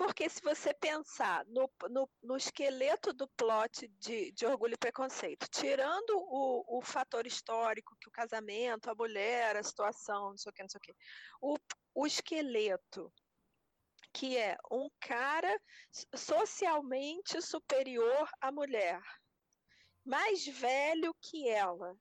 [0.00, 5.46] Porque se você pensar no, no, no esqueleto do plot de, de, Orgulho e Preconceito,
[5.50, 10.52] tirando o, o fator histórico, que o casamento, a mulher, a situação, não sei o
[10.54, 10.94] que, não sei o que,
[11.42, 11.58] o,
[11.94, 13.12] o esqueleto
[14.10, 15.54] que é um cara
[16.16, 19.02] socialmente superior à mulher,
[20.02, 21.94] mais velho que ela,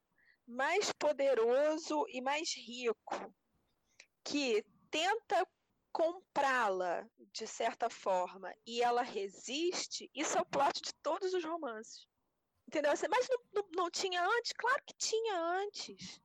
[0.48, 3.36] mais poderoso e mais rico,
[4.24, 5.46] que tenta
[5.92, 12.08] comprá-la de certa forma e ela resiste, isso é o plot de todos os romances.
[12.68, 12.92] Entendeu?
[13.10, 14.54] Mas não, não, não tinha antes?
[14.54, 16.22] Claro que tinha antes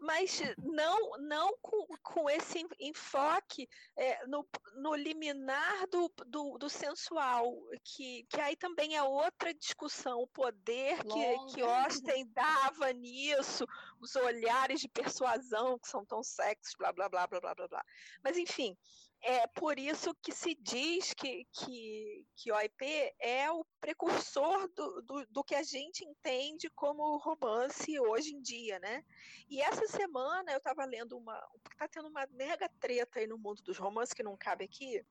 [0.00, 7.54] mas não, não com, com esse enfoque é, no, no liminar do, do, do, sensual,
[7.84, 13.66] que, que aí também é outra discussão, o poder que, que Austin dava nisso,
[14.00, 17.84] os olhares de persuasão que são tão sexys, blá, blá, blá, blá, blá, blá, blá.
[18.22, 18.76] Mas, enfim,
[19.20, 25.26] é por isso que se diz que, que, que OIP é o precursor do, do,
[25.26, 29.04] do, que a gente entende como romance hoje em dia, né?
[29.48, 31.36] E essa semana eu estava lendo uma.
[31.72, 35.04] Está tendo uma mega treta aí no mundo dos romances que não cabe aqui.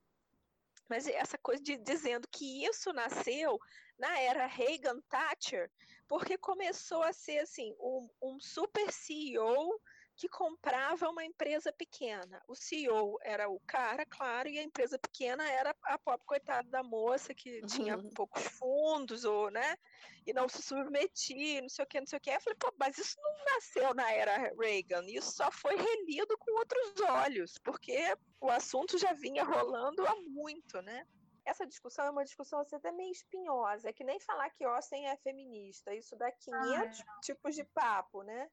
[0.90, 3.60] Mas essa coisa de dizendo que isso nasceu
[3.98, 5.70] na era Reagan Thatcher,
[6.08, 9.82] porque começou a ser assim um, um super CEO
[10.18, 12.44] que comprava uma empresa pequena.
[12.48, 16.82] O CEO era o cara, claro, e a empresa pequena era a pobre coitada da
[16.82, 17.68] moça que uhum.
[17.68, 19.78] tinha poucos fundos, ou, né?
[20.26, 22.32] E não se submetia, não sei o que, não sei o que.
[22.32, 26.52] Eu falei, pô, mas isso não nasceu na era Reagan, isso só foi relido com
[26.58, 31.06] outros olhos, porque o assunto já vinha rolando há muito, né?
[31.46, 35.06] essa discussão é uma discussão assim, até meio espinhosa, é que nem falar que Austin
[35.06, 37.20] é feminista, isso dá 500 ah, é.
[37.22, 38.50] tipos de papo, né?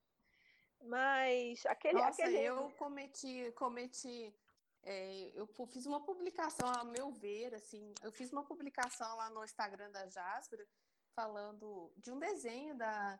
[0.84, 1.98] Mas aquele.
[1.98, 2.38] Nossa, aquele...
[2.38, 4.34] eu cometi, cometi.
[4.82, 9.42] É, eu fiz uma publicação, a meu ver, assim, eu fiz uma publicação lá no
[9.42, 10.68] Instagram da Jasper
[11.14, 13.18] falando de um desenho da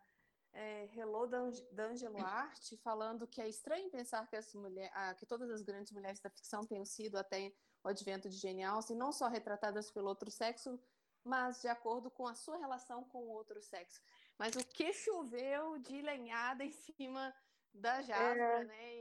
[0.52, 1.26] é, Hello
[1.72, 5.92] D'Angelo Art, falando que é estranho pensar que, as mulher, ah, que todas as grandes
[5.92, 10.08] mulheres da ficção tenham sido até o advento de Jane Austen, não só retratadas pelo
[10.08, 10.78] outro sexo,
[11.24, 14.00] mas de acordo com a sua relação com o outro sexo.
[14.38, 17.34] Mas o que choveu de lenhada em cima
[17.74, 18.64] da Jasmine, é.
[18.64, 18.94] né?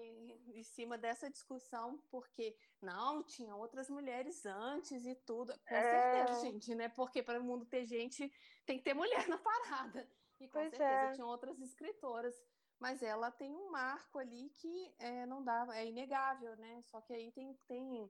[0.56, 5.54] Em, cima dessa discussão, porque não, tinha outras mulheres antes e tudo.
[5.68, 5.82] Com é.
[5.82, 6.88] certeza, gente, né?
[6.90, 8.32] Porque para o mundo ter gente,
[8.66, 10.10] tem que ter mulher na parada.
[10.40, 11.12] E com pois certeza é.
[11.12, 12.36] tinham outras escritoras.
[12.80, 16.82] Mas ela tem um marco ali que é, não dá, é inegável, né?
[16.84, 18.10] Só que aí tem, tem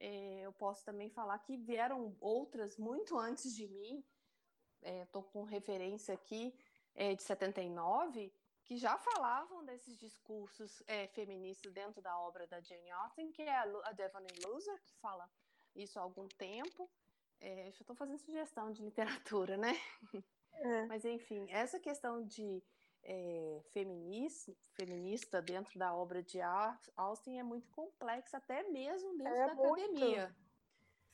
[0.00, 4.02] é, eu posso também falar que vieram outras muito antes de mim.
[4.82, 6.54] Estou é, com referência aqui
[6.94, 8.32] é, de 79,
[8.70, 13.52] que já falavam desses discursos é, feministas dentro da obra da Jane Austen, que é
[13.52, 15.28] a, a Devoney Loser, que fala
[15.74, 16.88] isso há algum tempo.
[17.40, 19.72] É, eu estou fazendo sugestão de literatura, né?
[20.52, 20.84] É.
[20.86, 22.62] Mas, enfim, essa questão de
[23.02, 26.38] é, feminista, feminista dentro da obra de
[26.96, 29.80] Austen é muito complexa, até mesmo dentro é da muito.
[29.80, 30.36] academia.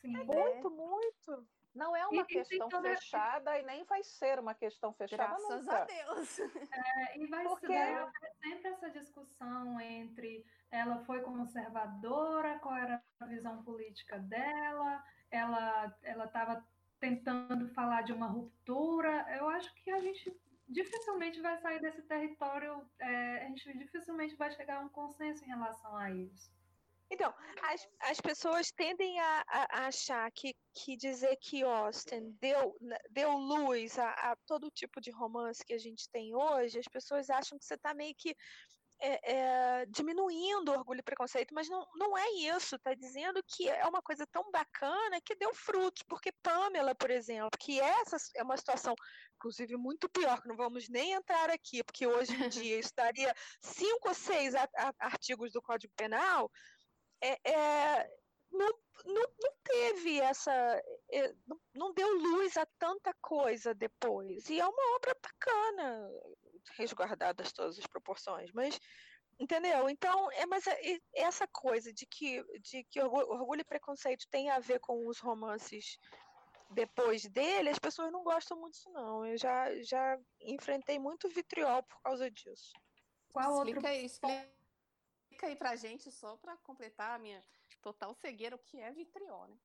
[0.00, 1.48] Sim, é muito, muito.
[1.76, 5.82] Não é uma e, questão fechada e nem vai ser uma questão fechada Graças nunca.
[5.82, 6.38] a Deus.
[6.38, 7.66] É, e vai Porque...
[7.66, 8.08] ser
[8.40, 16.24] sempre essa discussão entre ela foi conservadora, qual era a visão política dela, ela ela
[16.24, 16.66] estava
[16.98, 19.26] tentando falar de uma ruptura.
[19.36, 20.34] Eu acho que a gente
[20.68, 25.48] dificilmente vai sair desse território, é, a gente dificilmente vai chegar a um consenso em
[25.48, 26.55] relação a isso.
[27.10, 32.76] Então, as, as pessoas tendem a, a, a, achar que, que dizer que Austin deu,
[32.80, 36.88] né, deu luz a, a, todo tipo de romance que a gente tem hoje, as
[36.88, 38.34] pessoas acham que você está meio que
[38.98, 42.76] é, é, diminuindo o orgulho e preconceito, mas não, não é isso.
[42.76, 47.50] Está dizendo que é uma coisa tão bacana que deu frutos, porque Pamela, por exemplo,
[47.58, 48.94] que essa é uma situação,
[49.36, 54.08] inclusive, muito pior, que não vamos nem entrar aqui, porque hoje em dia estaria cinco
[54.08, 54.54] ou seis
[54.98, 56.50] artigos do Código Penal,
[57.20, 58.10] é, é,
[58.52, 58.72] não,
[59.04, 60.52] não, não teve essa.
[61.10, 64.48] É, não, não deu luz a tanta coisa depois.
[64.48, 66.10] E é uma obra bacana,
[66.76, 68.78] resguardadas todas as proporções, mas.
[69.38, 69.90] Entendeu?
[69.90, 74.58] Então, é, mas é, essa coisa de que, de que orgulho, e preconceito tem a
[74.58, 75.98] ver com os romances
[76.70, 79.26] depois dele, as pessoas não gostam muito disso, não.
[79.26, 82.72] Eu já, já enfrentei muito vitriol por causa disso.
[83.30, 83.90] Qual explica outro...
[83.90, 84.55] aí, explica
[85.26, 87.42] Explica aí pra gente, só para completar a minha
[87.82, 89.58] total cegueira, o que é vitriol, né?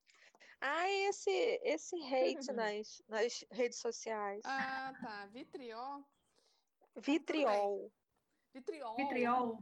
[0.60, 4.42] Ah, esse, esse hate nas, nas redes sociais.
[4.44, 5.26] Ah, tá.
[5.26, 6.04] Vitriol.
[6.96, 7.92] Vitriol.
[8.52, 8.96] Vitriol.
[8.96, 9.58] Vitriol.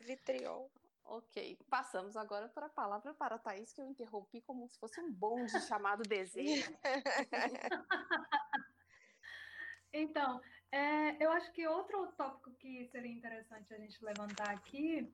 [0.00, 0.70] Vitriol.
[1.04, 1.58] Ok.
[1.68, 5.10] Passamos agora para a palavra para a Thaís, que eu interrompi como se fosse um
[5.10, 6.70] bonde chamado desejo.
[9.92, 15.10] então, é, eu acho que outro tópico que seria interessante a gente levantar aqui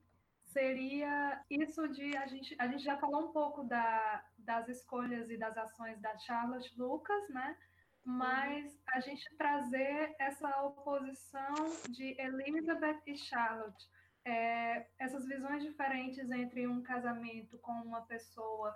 [0.55, 5.37] seria isso de a gente a gente já falou um pouco da, das escolhas e
[5.37, 7.57] das ações da Charlotte Lucas, né?
[8.05, 11.55] Mas a gente trazer essa oposição
[11.89, 13.85] de Elizabeth e Charlotte,
[14.23, 18.73] é, essas visões diferentes entre um casamento com uma pessoa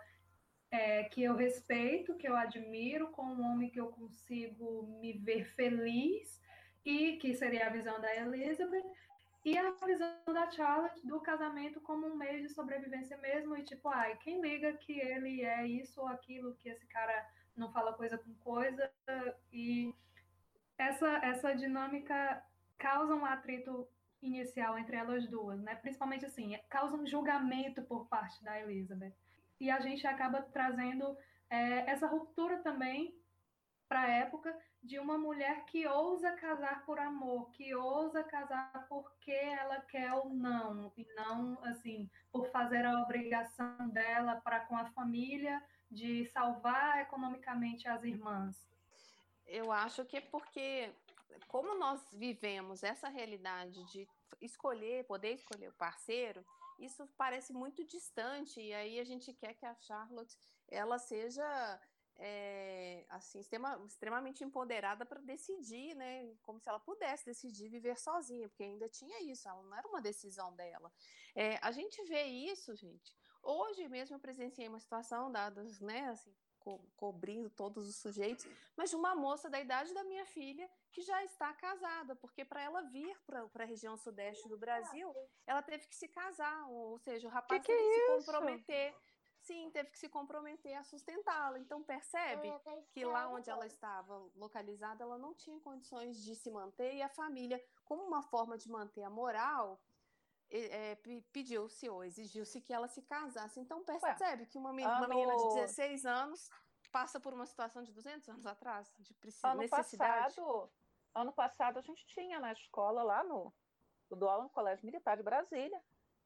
[0.72, 5.46] é, que eu respeito, que eu admiro, com um homem que eu consigo me ver
[5.56, 6.42] feliz
[6.84, 8.84] e que seria a visão da Elizabeth
[9.44, 13.88] e a visão da Charlotte do casamento como um meio de sobrevivência mesmo, e tipo,
[13.90, 17.26] ai, quem liga que ele é isso ou aquilo, que esse cara
[17.56, 18.92] não fala coisa com coisa,
[19.52, 19.94] e
[20.78, 22.44] essa, essa dinâmica
[22.78, 23.88] causa um atrito
[24.22, 25.76] inicial entre elas duas, né?
[25.76, 29.16] Principalmente assim, causa um julgamento por parte da Elizabeth.
[29.60, 31.18] E a gente acaba trazendo
[31.50, 33.18] é, essa ruptura também
[33.88, 39.32] para a época de uma mulher que ousa casar por amor, que ousa casar porque
[39.32, 44.86] ela quer ou não, e não assim por fazer a obrigação dela para com a
[44.92, 45.62] família
[45.92, 48.56] de salvar economicamente as irmãs.
[49.46, 50.94] Eu acho que é porque
[51.48, 54.08] como nós vivemos essa realidade de
[54.42, 56.46] escolher, poder escolher o parceiro,
[56.78, 60.38] isso parece muito distante e aí a gente quer que a Charlotte
[60.70, 61.80] ela seja
[62.20, 66.36] é, assim, extrema, extremamente empoderada para decidir, né?
[66.42, 70.02] Como se ela pudesse decidir viver sozinha, porque ainda tinha isso, ela não era uma
[70.02, 70.92] decisão dela.
[71.34, 73.16] É, a gente vê isso, gente.
[73.42, 78.90] Hoje mesmo eu presenciei uma situação, dadas, né, assim, co cobrindo todos os sujeitos, mas
[78.90, 82.82] de uma moça da idade da minha filha que já está casada, porque para ela
[82.82, 85.16] vir para a região sudeste do Brasil,
[85.48, 88.96] ela teve que se casar, ou seja, o rapaz que teve que, que se comprometer
[89.50, 91.58] sim, teve que se comprometer a sustentá-la.
[91.58, 92.54] Então, percebe
[92.92, 97.10] que lá onde ela estava localizada, ela não tinha condições de se manter e a
[97.10, 99.82] família, como uma forma de manter a moral,
[100.52, 100.96] é,
[101.34, 103.60] pediu-se ou exigiu-se que ela se casasse.
[103.60, 105.06] Então, percebe Ué, que uma menina, ano...
[105.06, 106.50] uma menina de 16 anos
[106.92, 110.36] passa por uma situação de 200 anos atrás, de ano necessidade.
[110.36, 110.72] Passado,
[111.16, 113.52] ano passado, a gente tinha na escola lá no,
[114.10, 115.82] do no Colégio Militar de Brasília,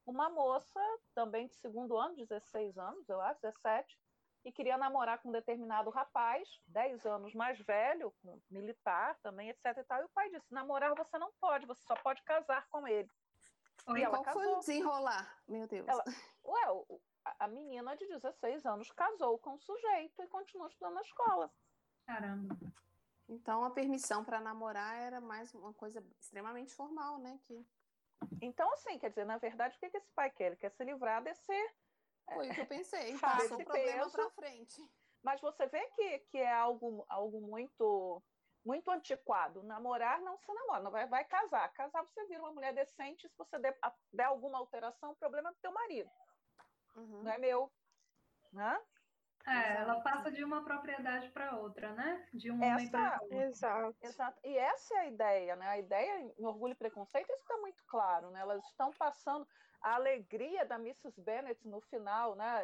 [0.05, 0.79] uma moça,
[1.13, 3.97] também de segundo ano, 16 anos, eu acho, 17,
[4.45, 8.13] e queria namorar com um determinado rapaz, 10 anos mais velho,
[8.49, 9.77] militar também, etc.
[9.77, 12.85] E, tal, e o pai disse: namorar você não pode, você só pode casar com
[12.87, 13.09] ele.
[13.87, 14.41] E, e qual casou.
[14.41, 15.41] foi o desenrolar?
[15.47, 15.87] Meu Deus.
[15.87, 16.03] Ela,
[16.43, 16.99] ué,
[17.39, 21.51] a menina de 16 anos casou com o sujeito e continuou estudando na escola.
[22.05, 22.57] Caramba.
[23.29, 27.39] Então a permissão para namorar era mais uma coisa extremamente formal, né?
[27.45, 27.65] Que
[28.41, 30.47] então, assim, quer dizer, na verdade, o que, que esse pai quer?
[30.47, 31.73] Ele quer se livrar desse.
[32.33, 33.17] Foi o que eu pensei,
[33.53, 34.81] passou o problema para frente.
[35.23, 38.21] Mas você vê que, que é algo, algo muito
[38.65, 39.61] muito antiquado.
[39.63, 41.71] Namorar não se namora, não vai, vai casar.
[41.73, 43.77] Casar você vira uma mulher decente, se você der,
[44.11, 46.09] der alguma alteração, o problema é do teu marido.
[46.95, 47.23] Uhum.
[47.23, 47.71] Não é meu.
[48.53, 48.81] Né?
[49.45, 52.27] É, ela passa de uma propriedade para outra, né?
[52.33, 53.37] De um homem para outro.
[53.37, 53.97] Exato.
[54.01, 54.39] Exato.
[54.43, 55.67] E essa é a ideia, né?
[55.67, 58.39] A ideia em Orgulho e Preconceito, isso está muito claro, né?
[58.39, 59.45] Elas estão passando
[59.81, 61.21] a alegria da Mrs.
[61.21, 62.63] Bennet no final, né?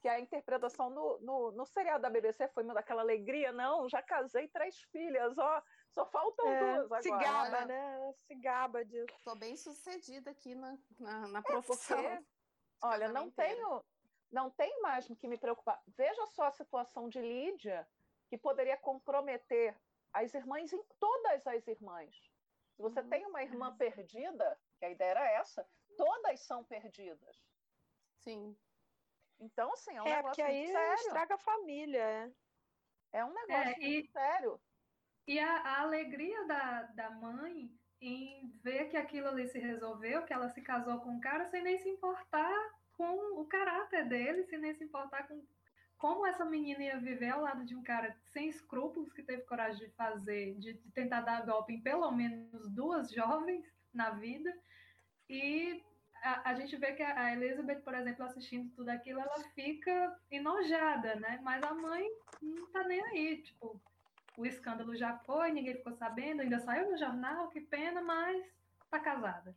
[0.00, 4.02] Que a interpretação no, no, no seriado da BBC foi uma daquela alegria, não, já
[4.02, 7.02] casei três filhas, ó, só faltam é, duas agora.
[7.02, 8.12] Se gaba, né?
[8.26, 9.14] Se gaba disso.
[9.24, 11.98] Tô bem sucedida aqui na, na, na profissão.
[11.98, 12.32] É porque
[12.82, 13.84] Olha, não tenho,
[14.32, 15.80] não tem mais que me preocupar.
[15.86, 17.86] Veja só a situação de Lídia,
[18.28, 19.78] que poderia comprometer
[20.12, 22.16] as irmãs, todas as irmãs.
[22.74, 23.08] Se você uhum.
[23.10, 27.36] tem uma irmã perdida, que a ideia era essa, todas são perdidas.
[28.20, 28.56] Sim.
[29.38, 30.94] Então, assim, é um é, negócio porque aí sério.
[30.94, 32.02] estraga a família.
[32.02, 32.32] É,
[33.18, 34.60] é um negócio é, e, sério.
[35.26, 37.70] E a, a, alegria da, da mãe
[38.00, 41.62] em ver que aquilo ali se resolveu, que ela se casou com o cara sem
[41.62, 45.42] nem se importar com o caráter dele, sem nem se importar com
[46.02, 49.86] como essa menina ia viver ao lado de um cara sem escrúpulos que teve coragem
[49.86, 53.64] de fazer, de, de tentar dar golpe em pelo menos duas jovens
[53.94, 54.52] na vida.
[55.30, 55.80] E
[56.20, 61.14] a, a, gente vê que a Elizabeth, por exemplo, assistindo tudo aquilo, ela fica enojada,
[61.14, 61.38] né?
[61.44, 62.04] Mas a mãe
[62.42, 63.80] não tá nem aí, tipo,
[64.36, 68.44] o escândalo já foi, ninguém ficou sabendo, ainda saiu no jornal, que pena, mas
[68.90, 69.54] tá casada.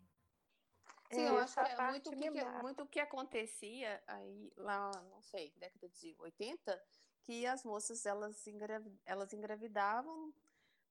[1.16, 5.22] Sim, eu acho que é muito o que, que, muito que acontecia aí lá, não
[5.22, 6.82] sei, década de 80,
[7.24, 10.34] que as moças elas, engrav elas engravidavam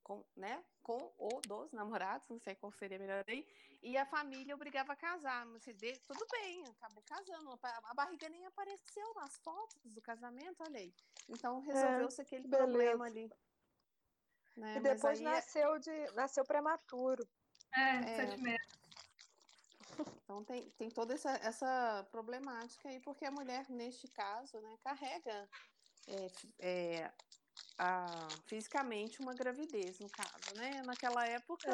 [0.02, 3.46] com, né, com ou dos namorados, não sei qual seria melhor aí,
[3.84, 5.44] e a família obrigava a casar.
[5.44, 7.58] Mas de, tudo bem, acabou casando.
[7.62, 10.94] A barriga nem apareceu nas fotos do casamento, olha aí.
[11.28, 12.64] Então resolveu-se é, aquele beleza.
[12.66, 13.30] problema ali.
[14.56, 14.76] Né?
[14.76, 17.28] E depois é nasceu, de, nasceu prematuro.
[17.74, 18.16] É, é.
[18.16, 18.73] sete meses.
[20.24, 25.48] Então tem, tem toda essa, essa problemática aí, porque a mulher, neste caso, né, carrega
[26.08, 27.12] é, é,
[27.78, 30.82] a, fisicamente uma gravidez, no caso, né?
[30.84, 31.70] Naquela época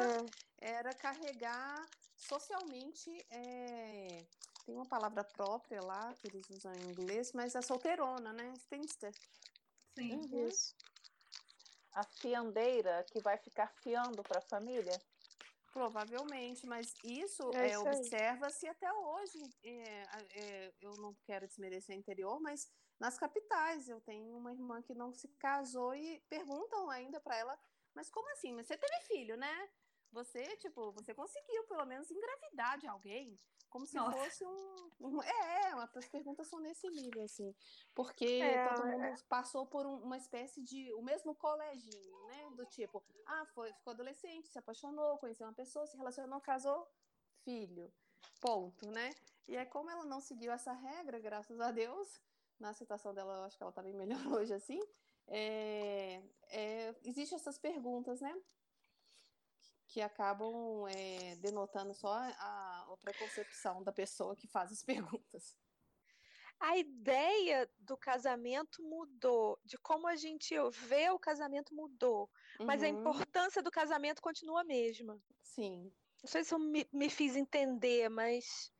[0.59, 0.71] é.
[0.73, 3.09] era carregar socialmente.
[3.29, 4.25] É,
[4.65, 8.53] tem uma palavra própria lá que eles usam em inglês, mas a solteirona, né?
[8.57, 9.13] Spinster.
[9.97, 10.47] Sim, uhum.
[10.47, 10.75] isso.
[11.93, 14.97] A fiandeira que vai ficar fiando para a família.
[15.71, 19.39] Provavelmente, mas isso é, é observa-se até hoje.
[19.63, 20.03] É,
[20.35, 22.69] é, eu não quero desmerecer o interior, mas
[22.99, 27.57] nas capitais eu tenho uma irmã que não se casou e perguntam ainda para ela,
[27.95, 28.53] mas como assim?
[28.53, 29.69] Mas você teve filho, né?
[30.11, 33.39] Você, tipo, você conseguiu pelo menos engravidar de alguém?
[33.69, 34.17] Como se Nossa.
[34.17, 35.23] fosse um, um.
[35.23, 37.55] É, as perguntas são nesse nível, assim.
[37.95, 39.15] Porque é, todo mundo é.
[39.29, 40.93] passou por um, uma espécie de.
[40.93, 42.49] o mesmo coleginho, né?
[42.57, 46.85] Do tipo, ah, foi, ficou adolescente, se apaixonou, conheceu uma pessoa, se relacionou, casou,
[47.45, 47.89] filho.
[48.41, 49.11] Ponto, né?
[49.47, 52.21] E é como ela não seguiu essa regra, graças a Deus,
[52.59, 54.79] na situação dela, eu acho que ela tá bem melhor hoje, assim.
[55.27, 58.35] É, é, Existem essas perguntas, né?
[59.91, 64.83] Que acabam é, denotando só a, preconcepção da pessoa que faz as
[65.19, 65.57] perguntas.
[66.59, 70.55] A ideia do casamento mudou, de como a gente
[70.87, 72.29] vê o casamento mudou,
[72.59, 72.65] uhum.
[72.65, 72.99] mas a uhum.
[72.99, 75.19] importância do casamento continua a mesma.
[75.41, 75.91] Sim.
[76.23, 78.71] Não sei se eu me, me fiz entender, mas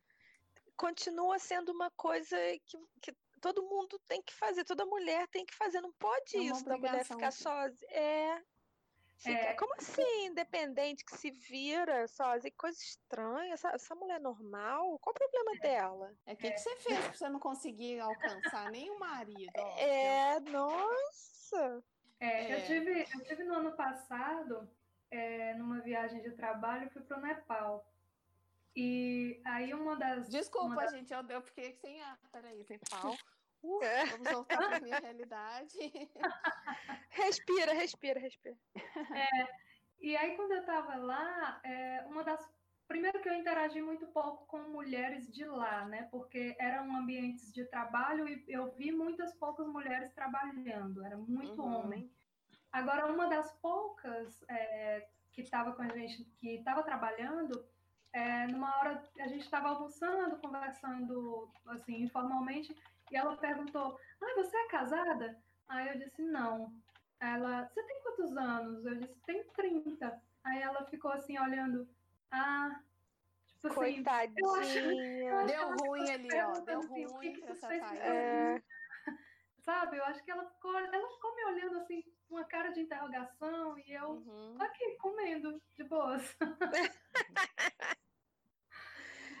[0.76, 5.54] continua sendo uma coisa que, que todo mundo tem que fazer, toda mulher tem que
[5.56, 7.90] fazer, não pode é isso da mulher ficar sozinha.
[7.90, 8.42] É,
[9.22, 12.52] Fica, é, como assim, independente, que se vira sozinha?
[12.56, 13.54] Coisa estranha.
[13.54, 14.98] Essa, essa mulher normal?
[14.98, 15.60] Qual o problema é.
[15.60, 16.12] dela?
[16.26, 19.52] É o que, que você fez pra você não conseguir alcançar nem o marido?
[19.56, 21.84] Ó, é, nossa!
[22.18, 22.60] É, Eu, é.
[22.62, 24.68] tive, eu tive no ano passado,
[25.08, 27.86] é, numa viagem de trabalho, fui pro Nepal.
[28.74, 30.28] E aí uma das.
[30.28, 30.92] Desculpa, uma das...
[30.92, 32.18] gente, eu, eu fiquei sem ar.
[32.32, 33.16] Peraí, Nepal.
[33.62, 34.04] Uh, é.
[34.06, 35.76] Vamos voltar para a minha realidade.
[37.10, 38.56] respira, respira, respira.
[38.74, 39.48] É,
[40.00, 42.46] e aí, quando eu estava lá, é, uma das.
[42.88, 46.08] Primeiro que eu interagi muito pouco com mulheres de lá, né?
[46.10, 51.84] Porque eram ambientes de trabalho e eu vi muitas poucas mulheres trabalhando, era muito uhum.
[51.84, 52.10] homem.
[52.70, 57.64] Agora, uma das poucas é, que estava com a gente, que estava trabalhando,
[58.12, 62.76] é, numa hora a gente estava almoçando, conversando assim informalmente,
[63.12, 65.38] e ela perguntou: Ah, você é casada?
[65.68, 66.72] Aí eu disse: Não.
[67.20, 68.86] Ela: Você tem quantos anos?
[68.86, 70.22] Eu disse: Tem 30.
[70.44, 71.86] Aí ela ficou assim, olhando:
[72.30, 72.80] Ah.
[73.60, 74.34] Tipo assim, Coitadinha.
[74.38, 76.60] Eu acho, eu acho Deu ruim ali, ó.
[76.60, 77.32] Deu assim, ruim.
[77.34, 78.62] Que que essa é...
[79.60, 79.98] Sabe?
[79.98, 83.78] Eu acho que ela ficou, ela ficou me olhando assim, com uma cara de interrogação,
[83.78, 84.56] e eu uhum.
[84.58, 86.36] tô aqui comendo de boas.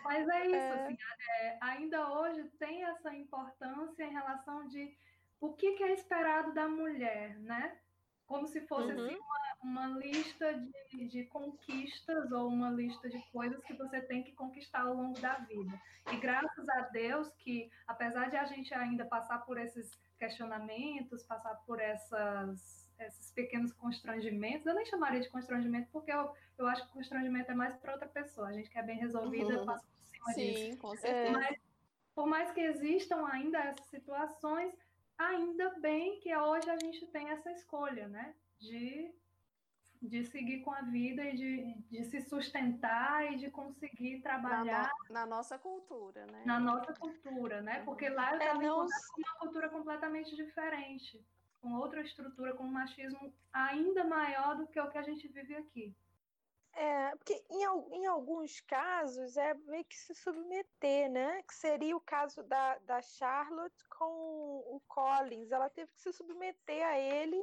[0.04, 0.84] Mas é isso, é.
[0.84, 0.96] Assim,
[1.40, 4.94] é, ainda hoje tem essa importância em relação de
[5.40, 7.78] o que, que é esperado da mulher, né?
[8.26, 9.06] Como se fosse assim, uhum.
[9.06, 10.54] assim, uma, uma lista
[10.90, 15.20] de, de conquistas ou uma lista de coisas que você tem que conquistar ao longo
[15.20, 15.80] da vida.
[16.10, 21.54] E graças a Deus que, apesar de a gente ainda passar por esses questionamentos, passar
[21.66, 26.92] por essas esses pequenos constrangimentos, eu nem chamaria de constrangimento, porque eu, eu acho que
[26.92, 28.48] constrangimento é mais para outra pessoa.
[28.48, 29.66] A gente quer bem resolvida, uhum.
[29.66, 30.78] passa por cima Sim, disso.
[30.78, 31.32] com certeza.
[31.32, 31.58] Mas,
[32.14, 34.74] por mais que existam ainda essas situações,
[35.18, 38.34] ainda bem que hoje a gente tem essa escolha, né?
[38.58, 39.12] De,
[40.00, 44.82] de seguir com a vida e de, de se sustentar e de conseguir trabalhar.
[44.82, 46.42] Na, no, na nossa cultura, né?
[46.44, 47.82] Na nossa cultura, né?
[47.84, 48.86] Porque lá eu é, não...
[48.86, 51.24] uma cultura completamente diferente,
[51.62, 55.54] com outra estrutura, com um machismo ainda maior do que o que a gente vive
[55.54, 55.94] aqui.
[56.74, 57.64] É, porque em,
[57.96, 61.42] em alguns casos é meio que se submeter, né?
[61.42, 65.52] Que seria o caso da, da Charlotte com o Collins.
[65.52, 67.40] Ela teve que se submeter a ele.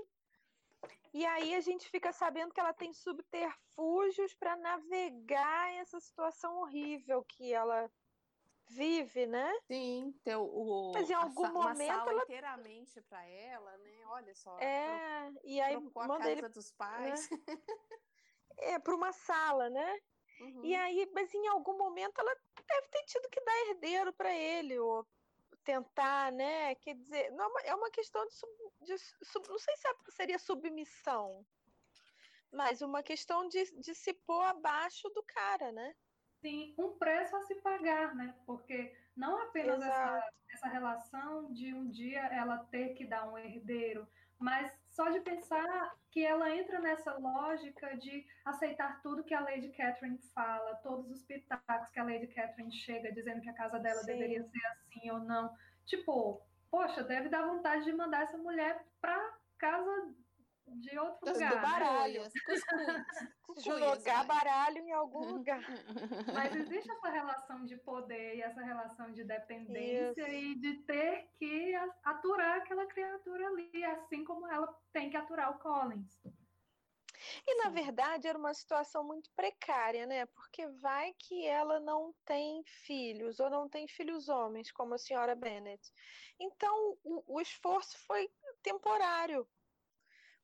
[1.13, 7.23] E aí a gente fica sabendo que ela tem subterfúgios para navegar essa situação horrível
[7.23, 7.89] que ela
[8.69, 9.51] vive, né?
[9.67, 14.05] Sim, ter o, Mas em algum a, momento uma sala ela inteiramente para ela, né?
[14.07, 14.57] Olha só.
[14.59, 17.29] É, e aí a casa ele, dos pais.
[17.29, 17.37] Né?
[18.57, 19.99] é, para uma sala, né?
[20.39, 20.63] Uhum.
[20.63, 22.35] E aí, mas em algum momento ela
[22.67, 25.05] deve ter tido que dar herdeiro para ele, ou
[25.63, 26.75] tentar, né?
[26.75, 28.51] Quer dizer, não, é uma é questão de, sub,
[28.81, 31.45] de sub, não sei se seria submissão,
[32.51, 35.95] mas uma questão de, de se pôr abaixo do cara, né?
[36.41, 38.33] Sim, um preço a se pagar, né?
[38.45, 44.07] Porque não apenas essa, essa relação de um dia ela ter que dar um herdeiro,
[44.37, 49.69] mas só de pensar que ela entra nessa lógica de aceitar tudo que a Lady
[49.69, 53.99] Catherine fala, todos os pitacos que a Lady Catherine chega dizendo que a casa dela
[53.99, 54.07] Sim.
[54.07, 55.53] deveria ser assim ou não.
[55.85, 60.15] Tipo, poxa, deve dar vontade de mandar essa mulher para casa
[60.75, 61.49] de outro Dos lugar.
[61.49, 62.23] Do baralho.
[63.57, 65.61] Jogar baralho em algum lugar.
[66.33, 70.35] Mas existe essa relação de poder e essa relação de dependência Isso.
[70.35, 75.59] e de ter que aturar aquela criatura ali, assim como ela tem que aturar o
[75.59, 76.19] Collins.
[77.45, 80.25] E na verdade era uma situação muito precária, né?
[80.27, 85.35] Porque vai que ela não tem filhos ou não tem filhos homens, como a senhora
[85.35, 85.91] Bennett.
[86.39, 88.29] Então o, o esforço foi
[88.61, 89.47] temporário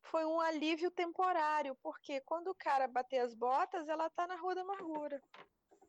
[0.05, 4.55] foi um alívio temporário, porque quando o cara bater as botas, ela tá na Rua
[4.55, 5.21] da Amargura.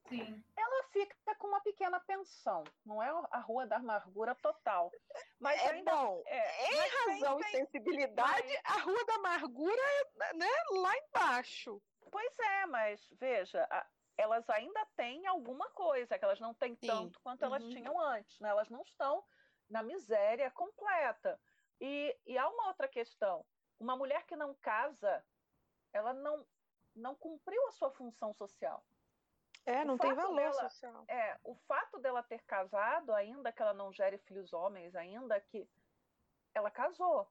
[0.08, 0.44] Sim.
[0.56, 4.90] Ela fica com uma pequena pensão, não é a Rua da Amargura total.
[5.38, 10.34] Mas é ainda, bom, é, em razão tem, e sensibilidade, a Rua da Amargura é
[10.34, 11.82] né, lá embaixo.
[12.10, 13.84] Pois é, mas veja, a,
[14.16, 16.86] elas ainda têm alguma coisa, que elas não têm Sim.
[16.86, 17.48] tanto quanto uhum.
[17.48, 18.48] elas tinham antes, né?
[18.48, 19.24] Elas não estão
[19.68, 21.38] na miséria completa.
[21.80, 23.44] E, e há uma outra questão
[23.78, 25.24] uma mulher que não casa,
[25.92, 26.46] ela não,
[26.94, 28.84] não cumpriu a sua função social.
[29.64, 31.04] É, não tem valor dela, social.
[31.08, 35.68] É, o fato dela ter casado, ainda que ela não gere filhos homens, ainda que
[36.54, 37.28] ela casou.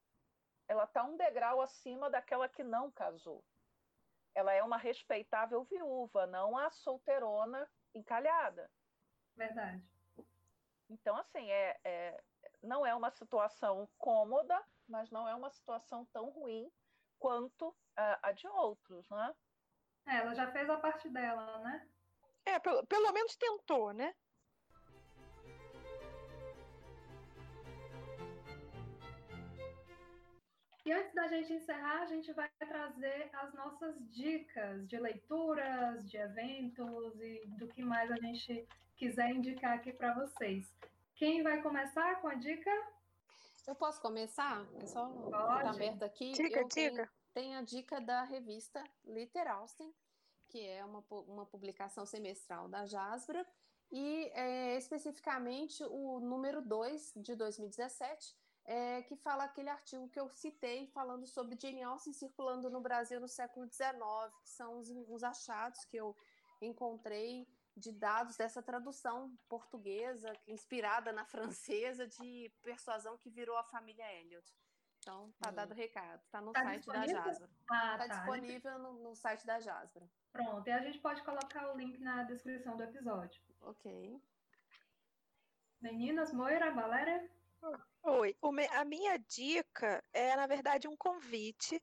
[0.67, 3.43] Ela está um degrau acima daquela que não casou.
[4.33, 8.69] Ela é uma respeitável viúva, não a solteirona encalhada.
[9.35, 9.81] Verdade.
[10.89, 12.23] Então, assim, é, é,
[12.61, 16.71] não é uma situação cômoda, mas não é uma situação tão ruim
[17.19, 19.35] quanto uh, a de outros, né?
[20.07, 21.87] É, ela já fez a parte dela, né?
[22.45, 24.13] É, pelo, pelo menos tentou, né?
[30.85, 36.15] E antes da gente encerrar, a gente vai trazer as nossas dicas de leituras, de
[36.15, 40.71] eventos e do que mais a gente quiser indicar aqui para vocês.
[41.15, 42.69] Quem vai começar com a dica?
[43.67, 44.67] Eu posso começar?
[44.79, 46.31] É só tá aberto aqui.
[46.33, 46.69] Dica, eu dica.
[46.73, 49.93] Tenho, tenho, a dica da revista Liter Austin,
[50.47, 53.45] que é uma, uma publicação semestral da Jasbra,
[53.91, 58.35] e é, especificamente o número 2 de 2017,
[58.65, 63.19] é, que fala aquele artigo que eu citei falando sobre Jane Austen circulando no Brasil
[63.19, 63.95] no século XIX,
[64.41, 66.15] que são os, os achados que eu
[66.61, 74.05] encontrei de dados dessa tradução portuguesa, inspirada na francesa, de persuasão que virou a família
[74.19, 74.53] Elliot.
[74.99, 76.21] Então, tá dado o recado.
[76.31, 77.15] Tá no tá site disponível?
[77.15, 77.49] da Jasbra.
[77.69, 80.09] Ah, tá, tá, disponível no, no, site da Jasbra.
[80.31, 83.39] Pronto, e a gente pode colocar o link na descrição do episódio.
[83.61, 84.19] Ok.
[85.79, 87.29] Meninas, Moira, Valéria?
[88.03, 88.35] Oi,
[88.71, 91.81] a minha dica é, na verdade, um convite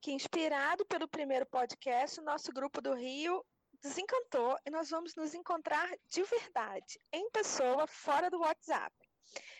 [0.00, 3.44] que, inspirado pelo primeiro podcast, o nosso grupo do Rio
[3.84, 8.96] desencantou e nós vamos nos encontrar de verdade, em pessoa, fora do WhatsApp.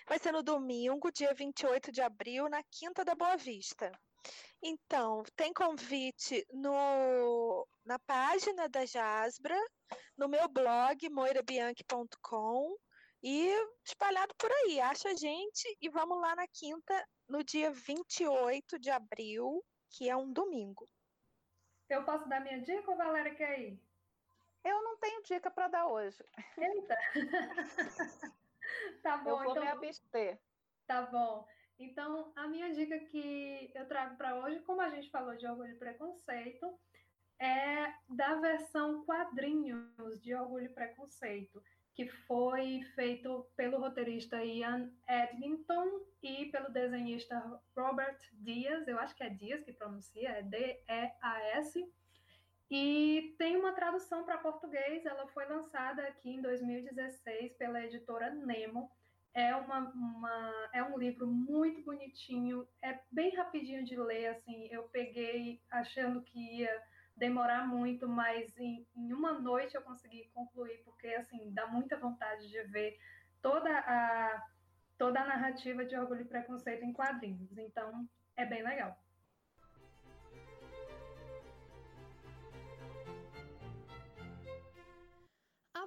[0.08, 3.92] Vai ser no domingo, dia 28 de abril, na Quinta da Boa Vista.
[4.62, 9.58] Então, tem convite no, na página da Jasbra,
[10.16, 12.76] no meu blog, moirabianchi.com
[13.22, 13.52] e
[13.84, 14.80] espalhado por aí.
[14.80, 20.16] Acha a gente e vamos lá na quinta, no dia 28 de abril, que é
[20.16, 20.88] um domingo.
[21.90, 23.93] Eu posso dar minha dica ou Valéria quer ir?
[24.64, 26.24] Eu não tenho dica para dar hoje.
[26.56, 26.96] Eita!
[29.02, 29.62] Tá bom, eu vou então...
[29.62, 30.40] me abster.
[30.86, 31.46] Tá bom.
[31.78, 35.72] Então, a minha dica que eu trago para hoje, como a gente falou de orgulho
[35.72, 36.78] e preconceito,
[37.38, 41.62] é da versão quadrinhos de Orgulho e Preconceito,
[41.94, 49.22] que foi feito pelo roteirista Ian Edlington e pelo desenhista Robert Diaz, eu acho que
[49.22, 51.92] é Diaz que pronuncia, é D-E-A-S.
[52.76, 58.90] E tem uma tradução para português, ela foi lançada aqui em 2016 pela editora Nemo.
[59.32, 64.82] É, uma, uma, é um livro muito bonitinho, é bem rapidinho de ler, assim, eu
[64.88, 66.82] peguei achando que ia
[67.16, 72.48] demorar muito, mas em, em uma noite eu consegui concluir, porque, assim, dá muita vontade
[72.48, 72.98] de ver
[73.40, 74.48] toda a,
[74.98, 79.03] toda a narrativa de Orgulho e Preconceito em quadrinhos, então é bem legal.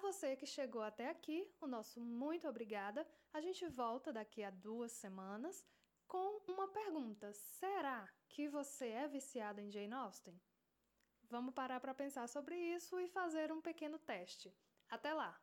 [0.07, 3.05] Você que chegou até aqui, o nosso muito obrigada.
[3.33, 5.65] A gente volta daqui a duas semanas
[6.07, 10.41] com uma pergunta: será que você é viciado em Jane Austen?
[11.29, 14.55] Vamos parar para pensar sobre isso e fazer um pequeno teste.
[14.89, 15.37] Até lá!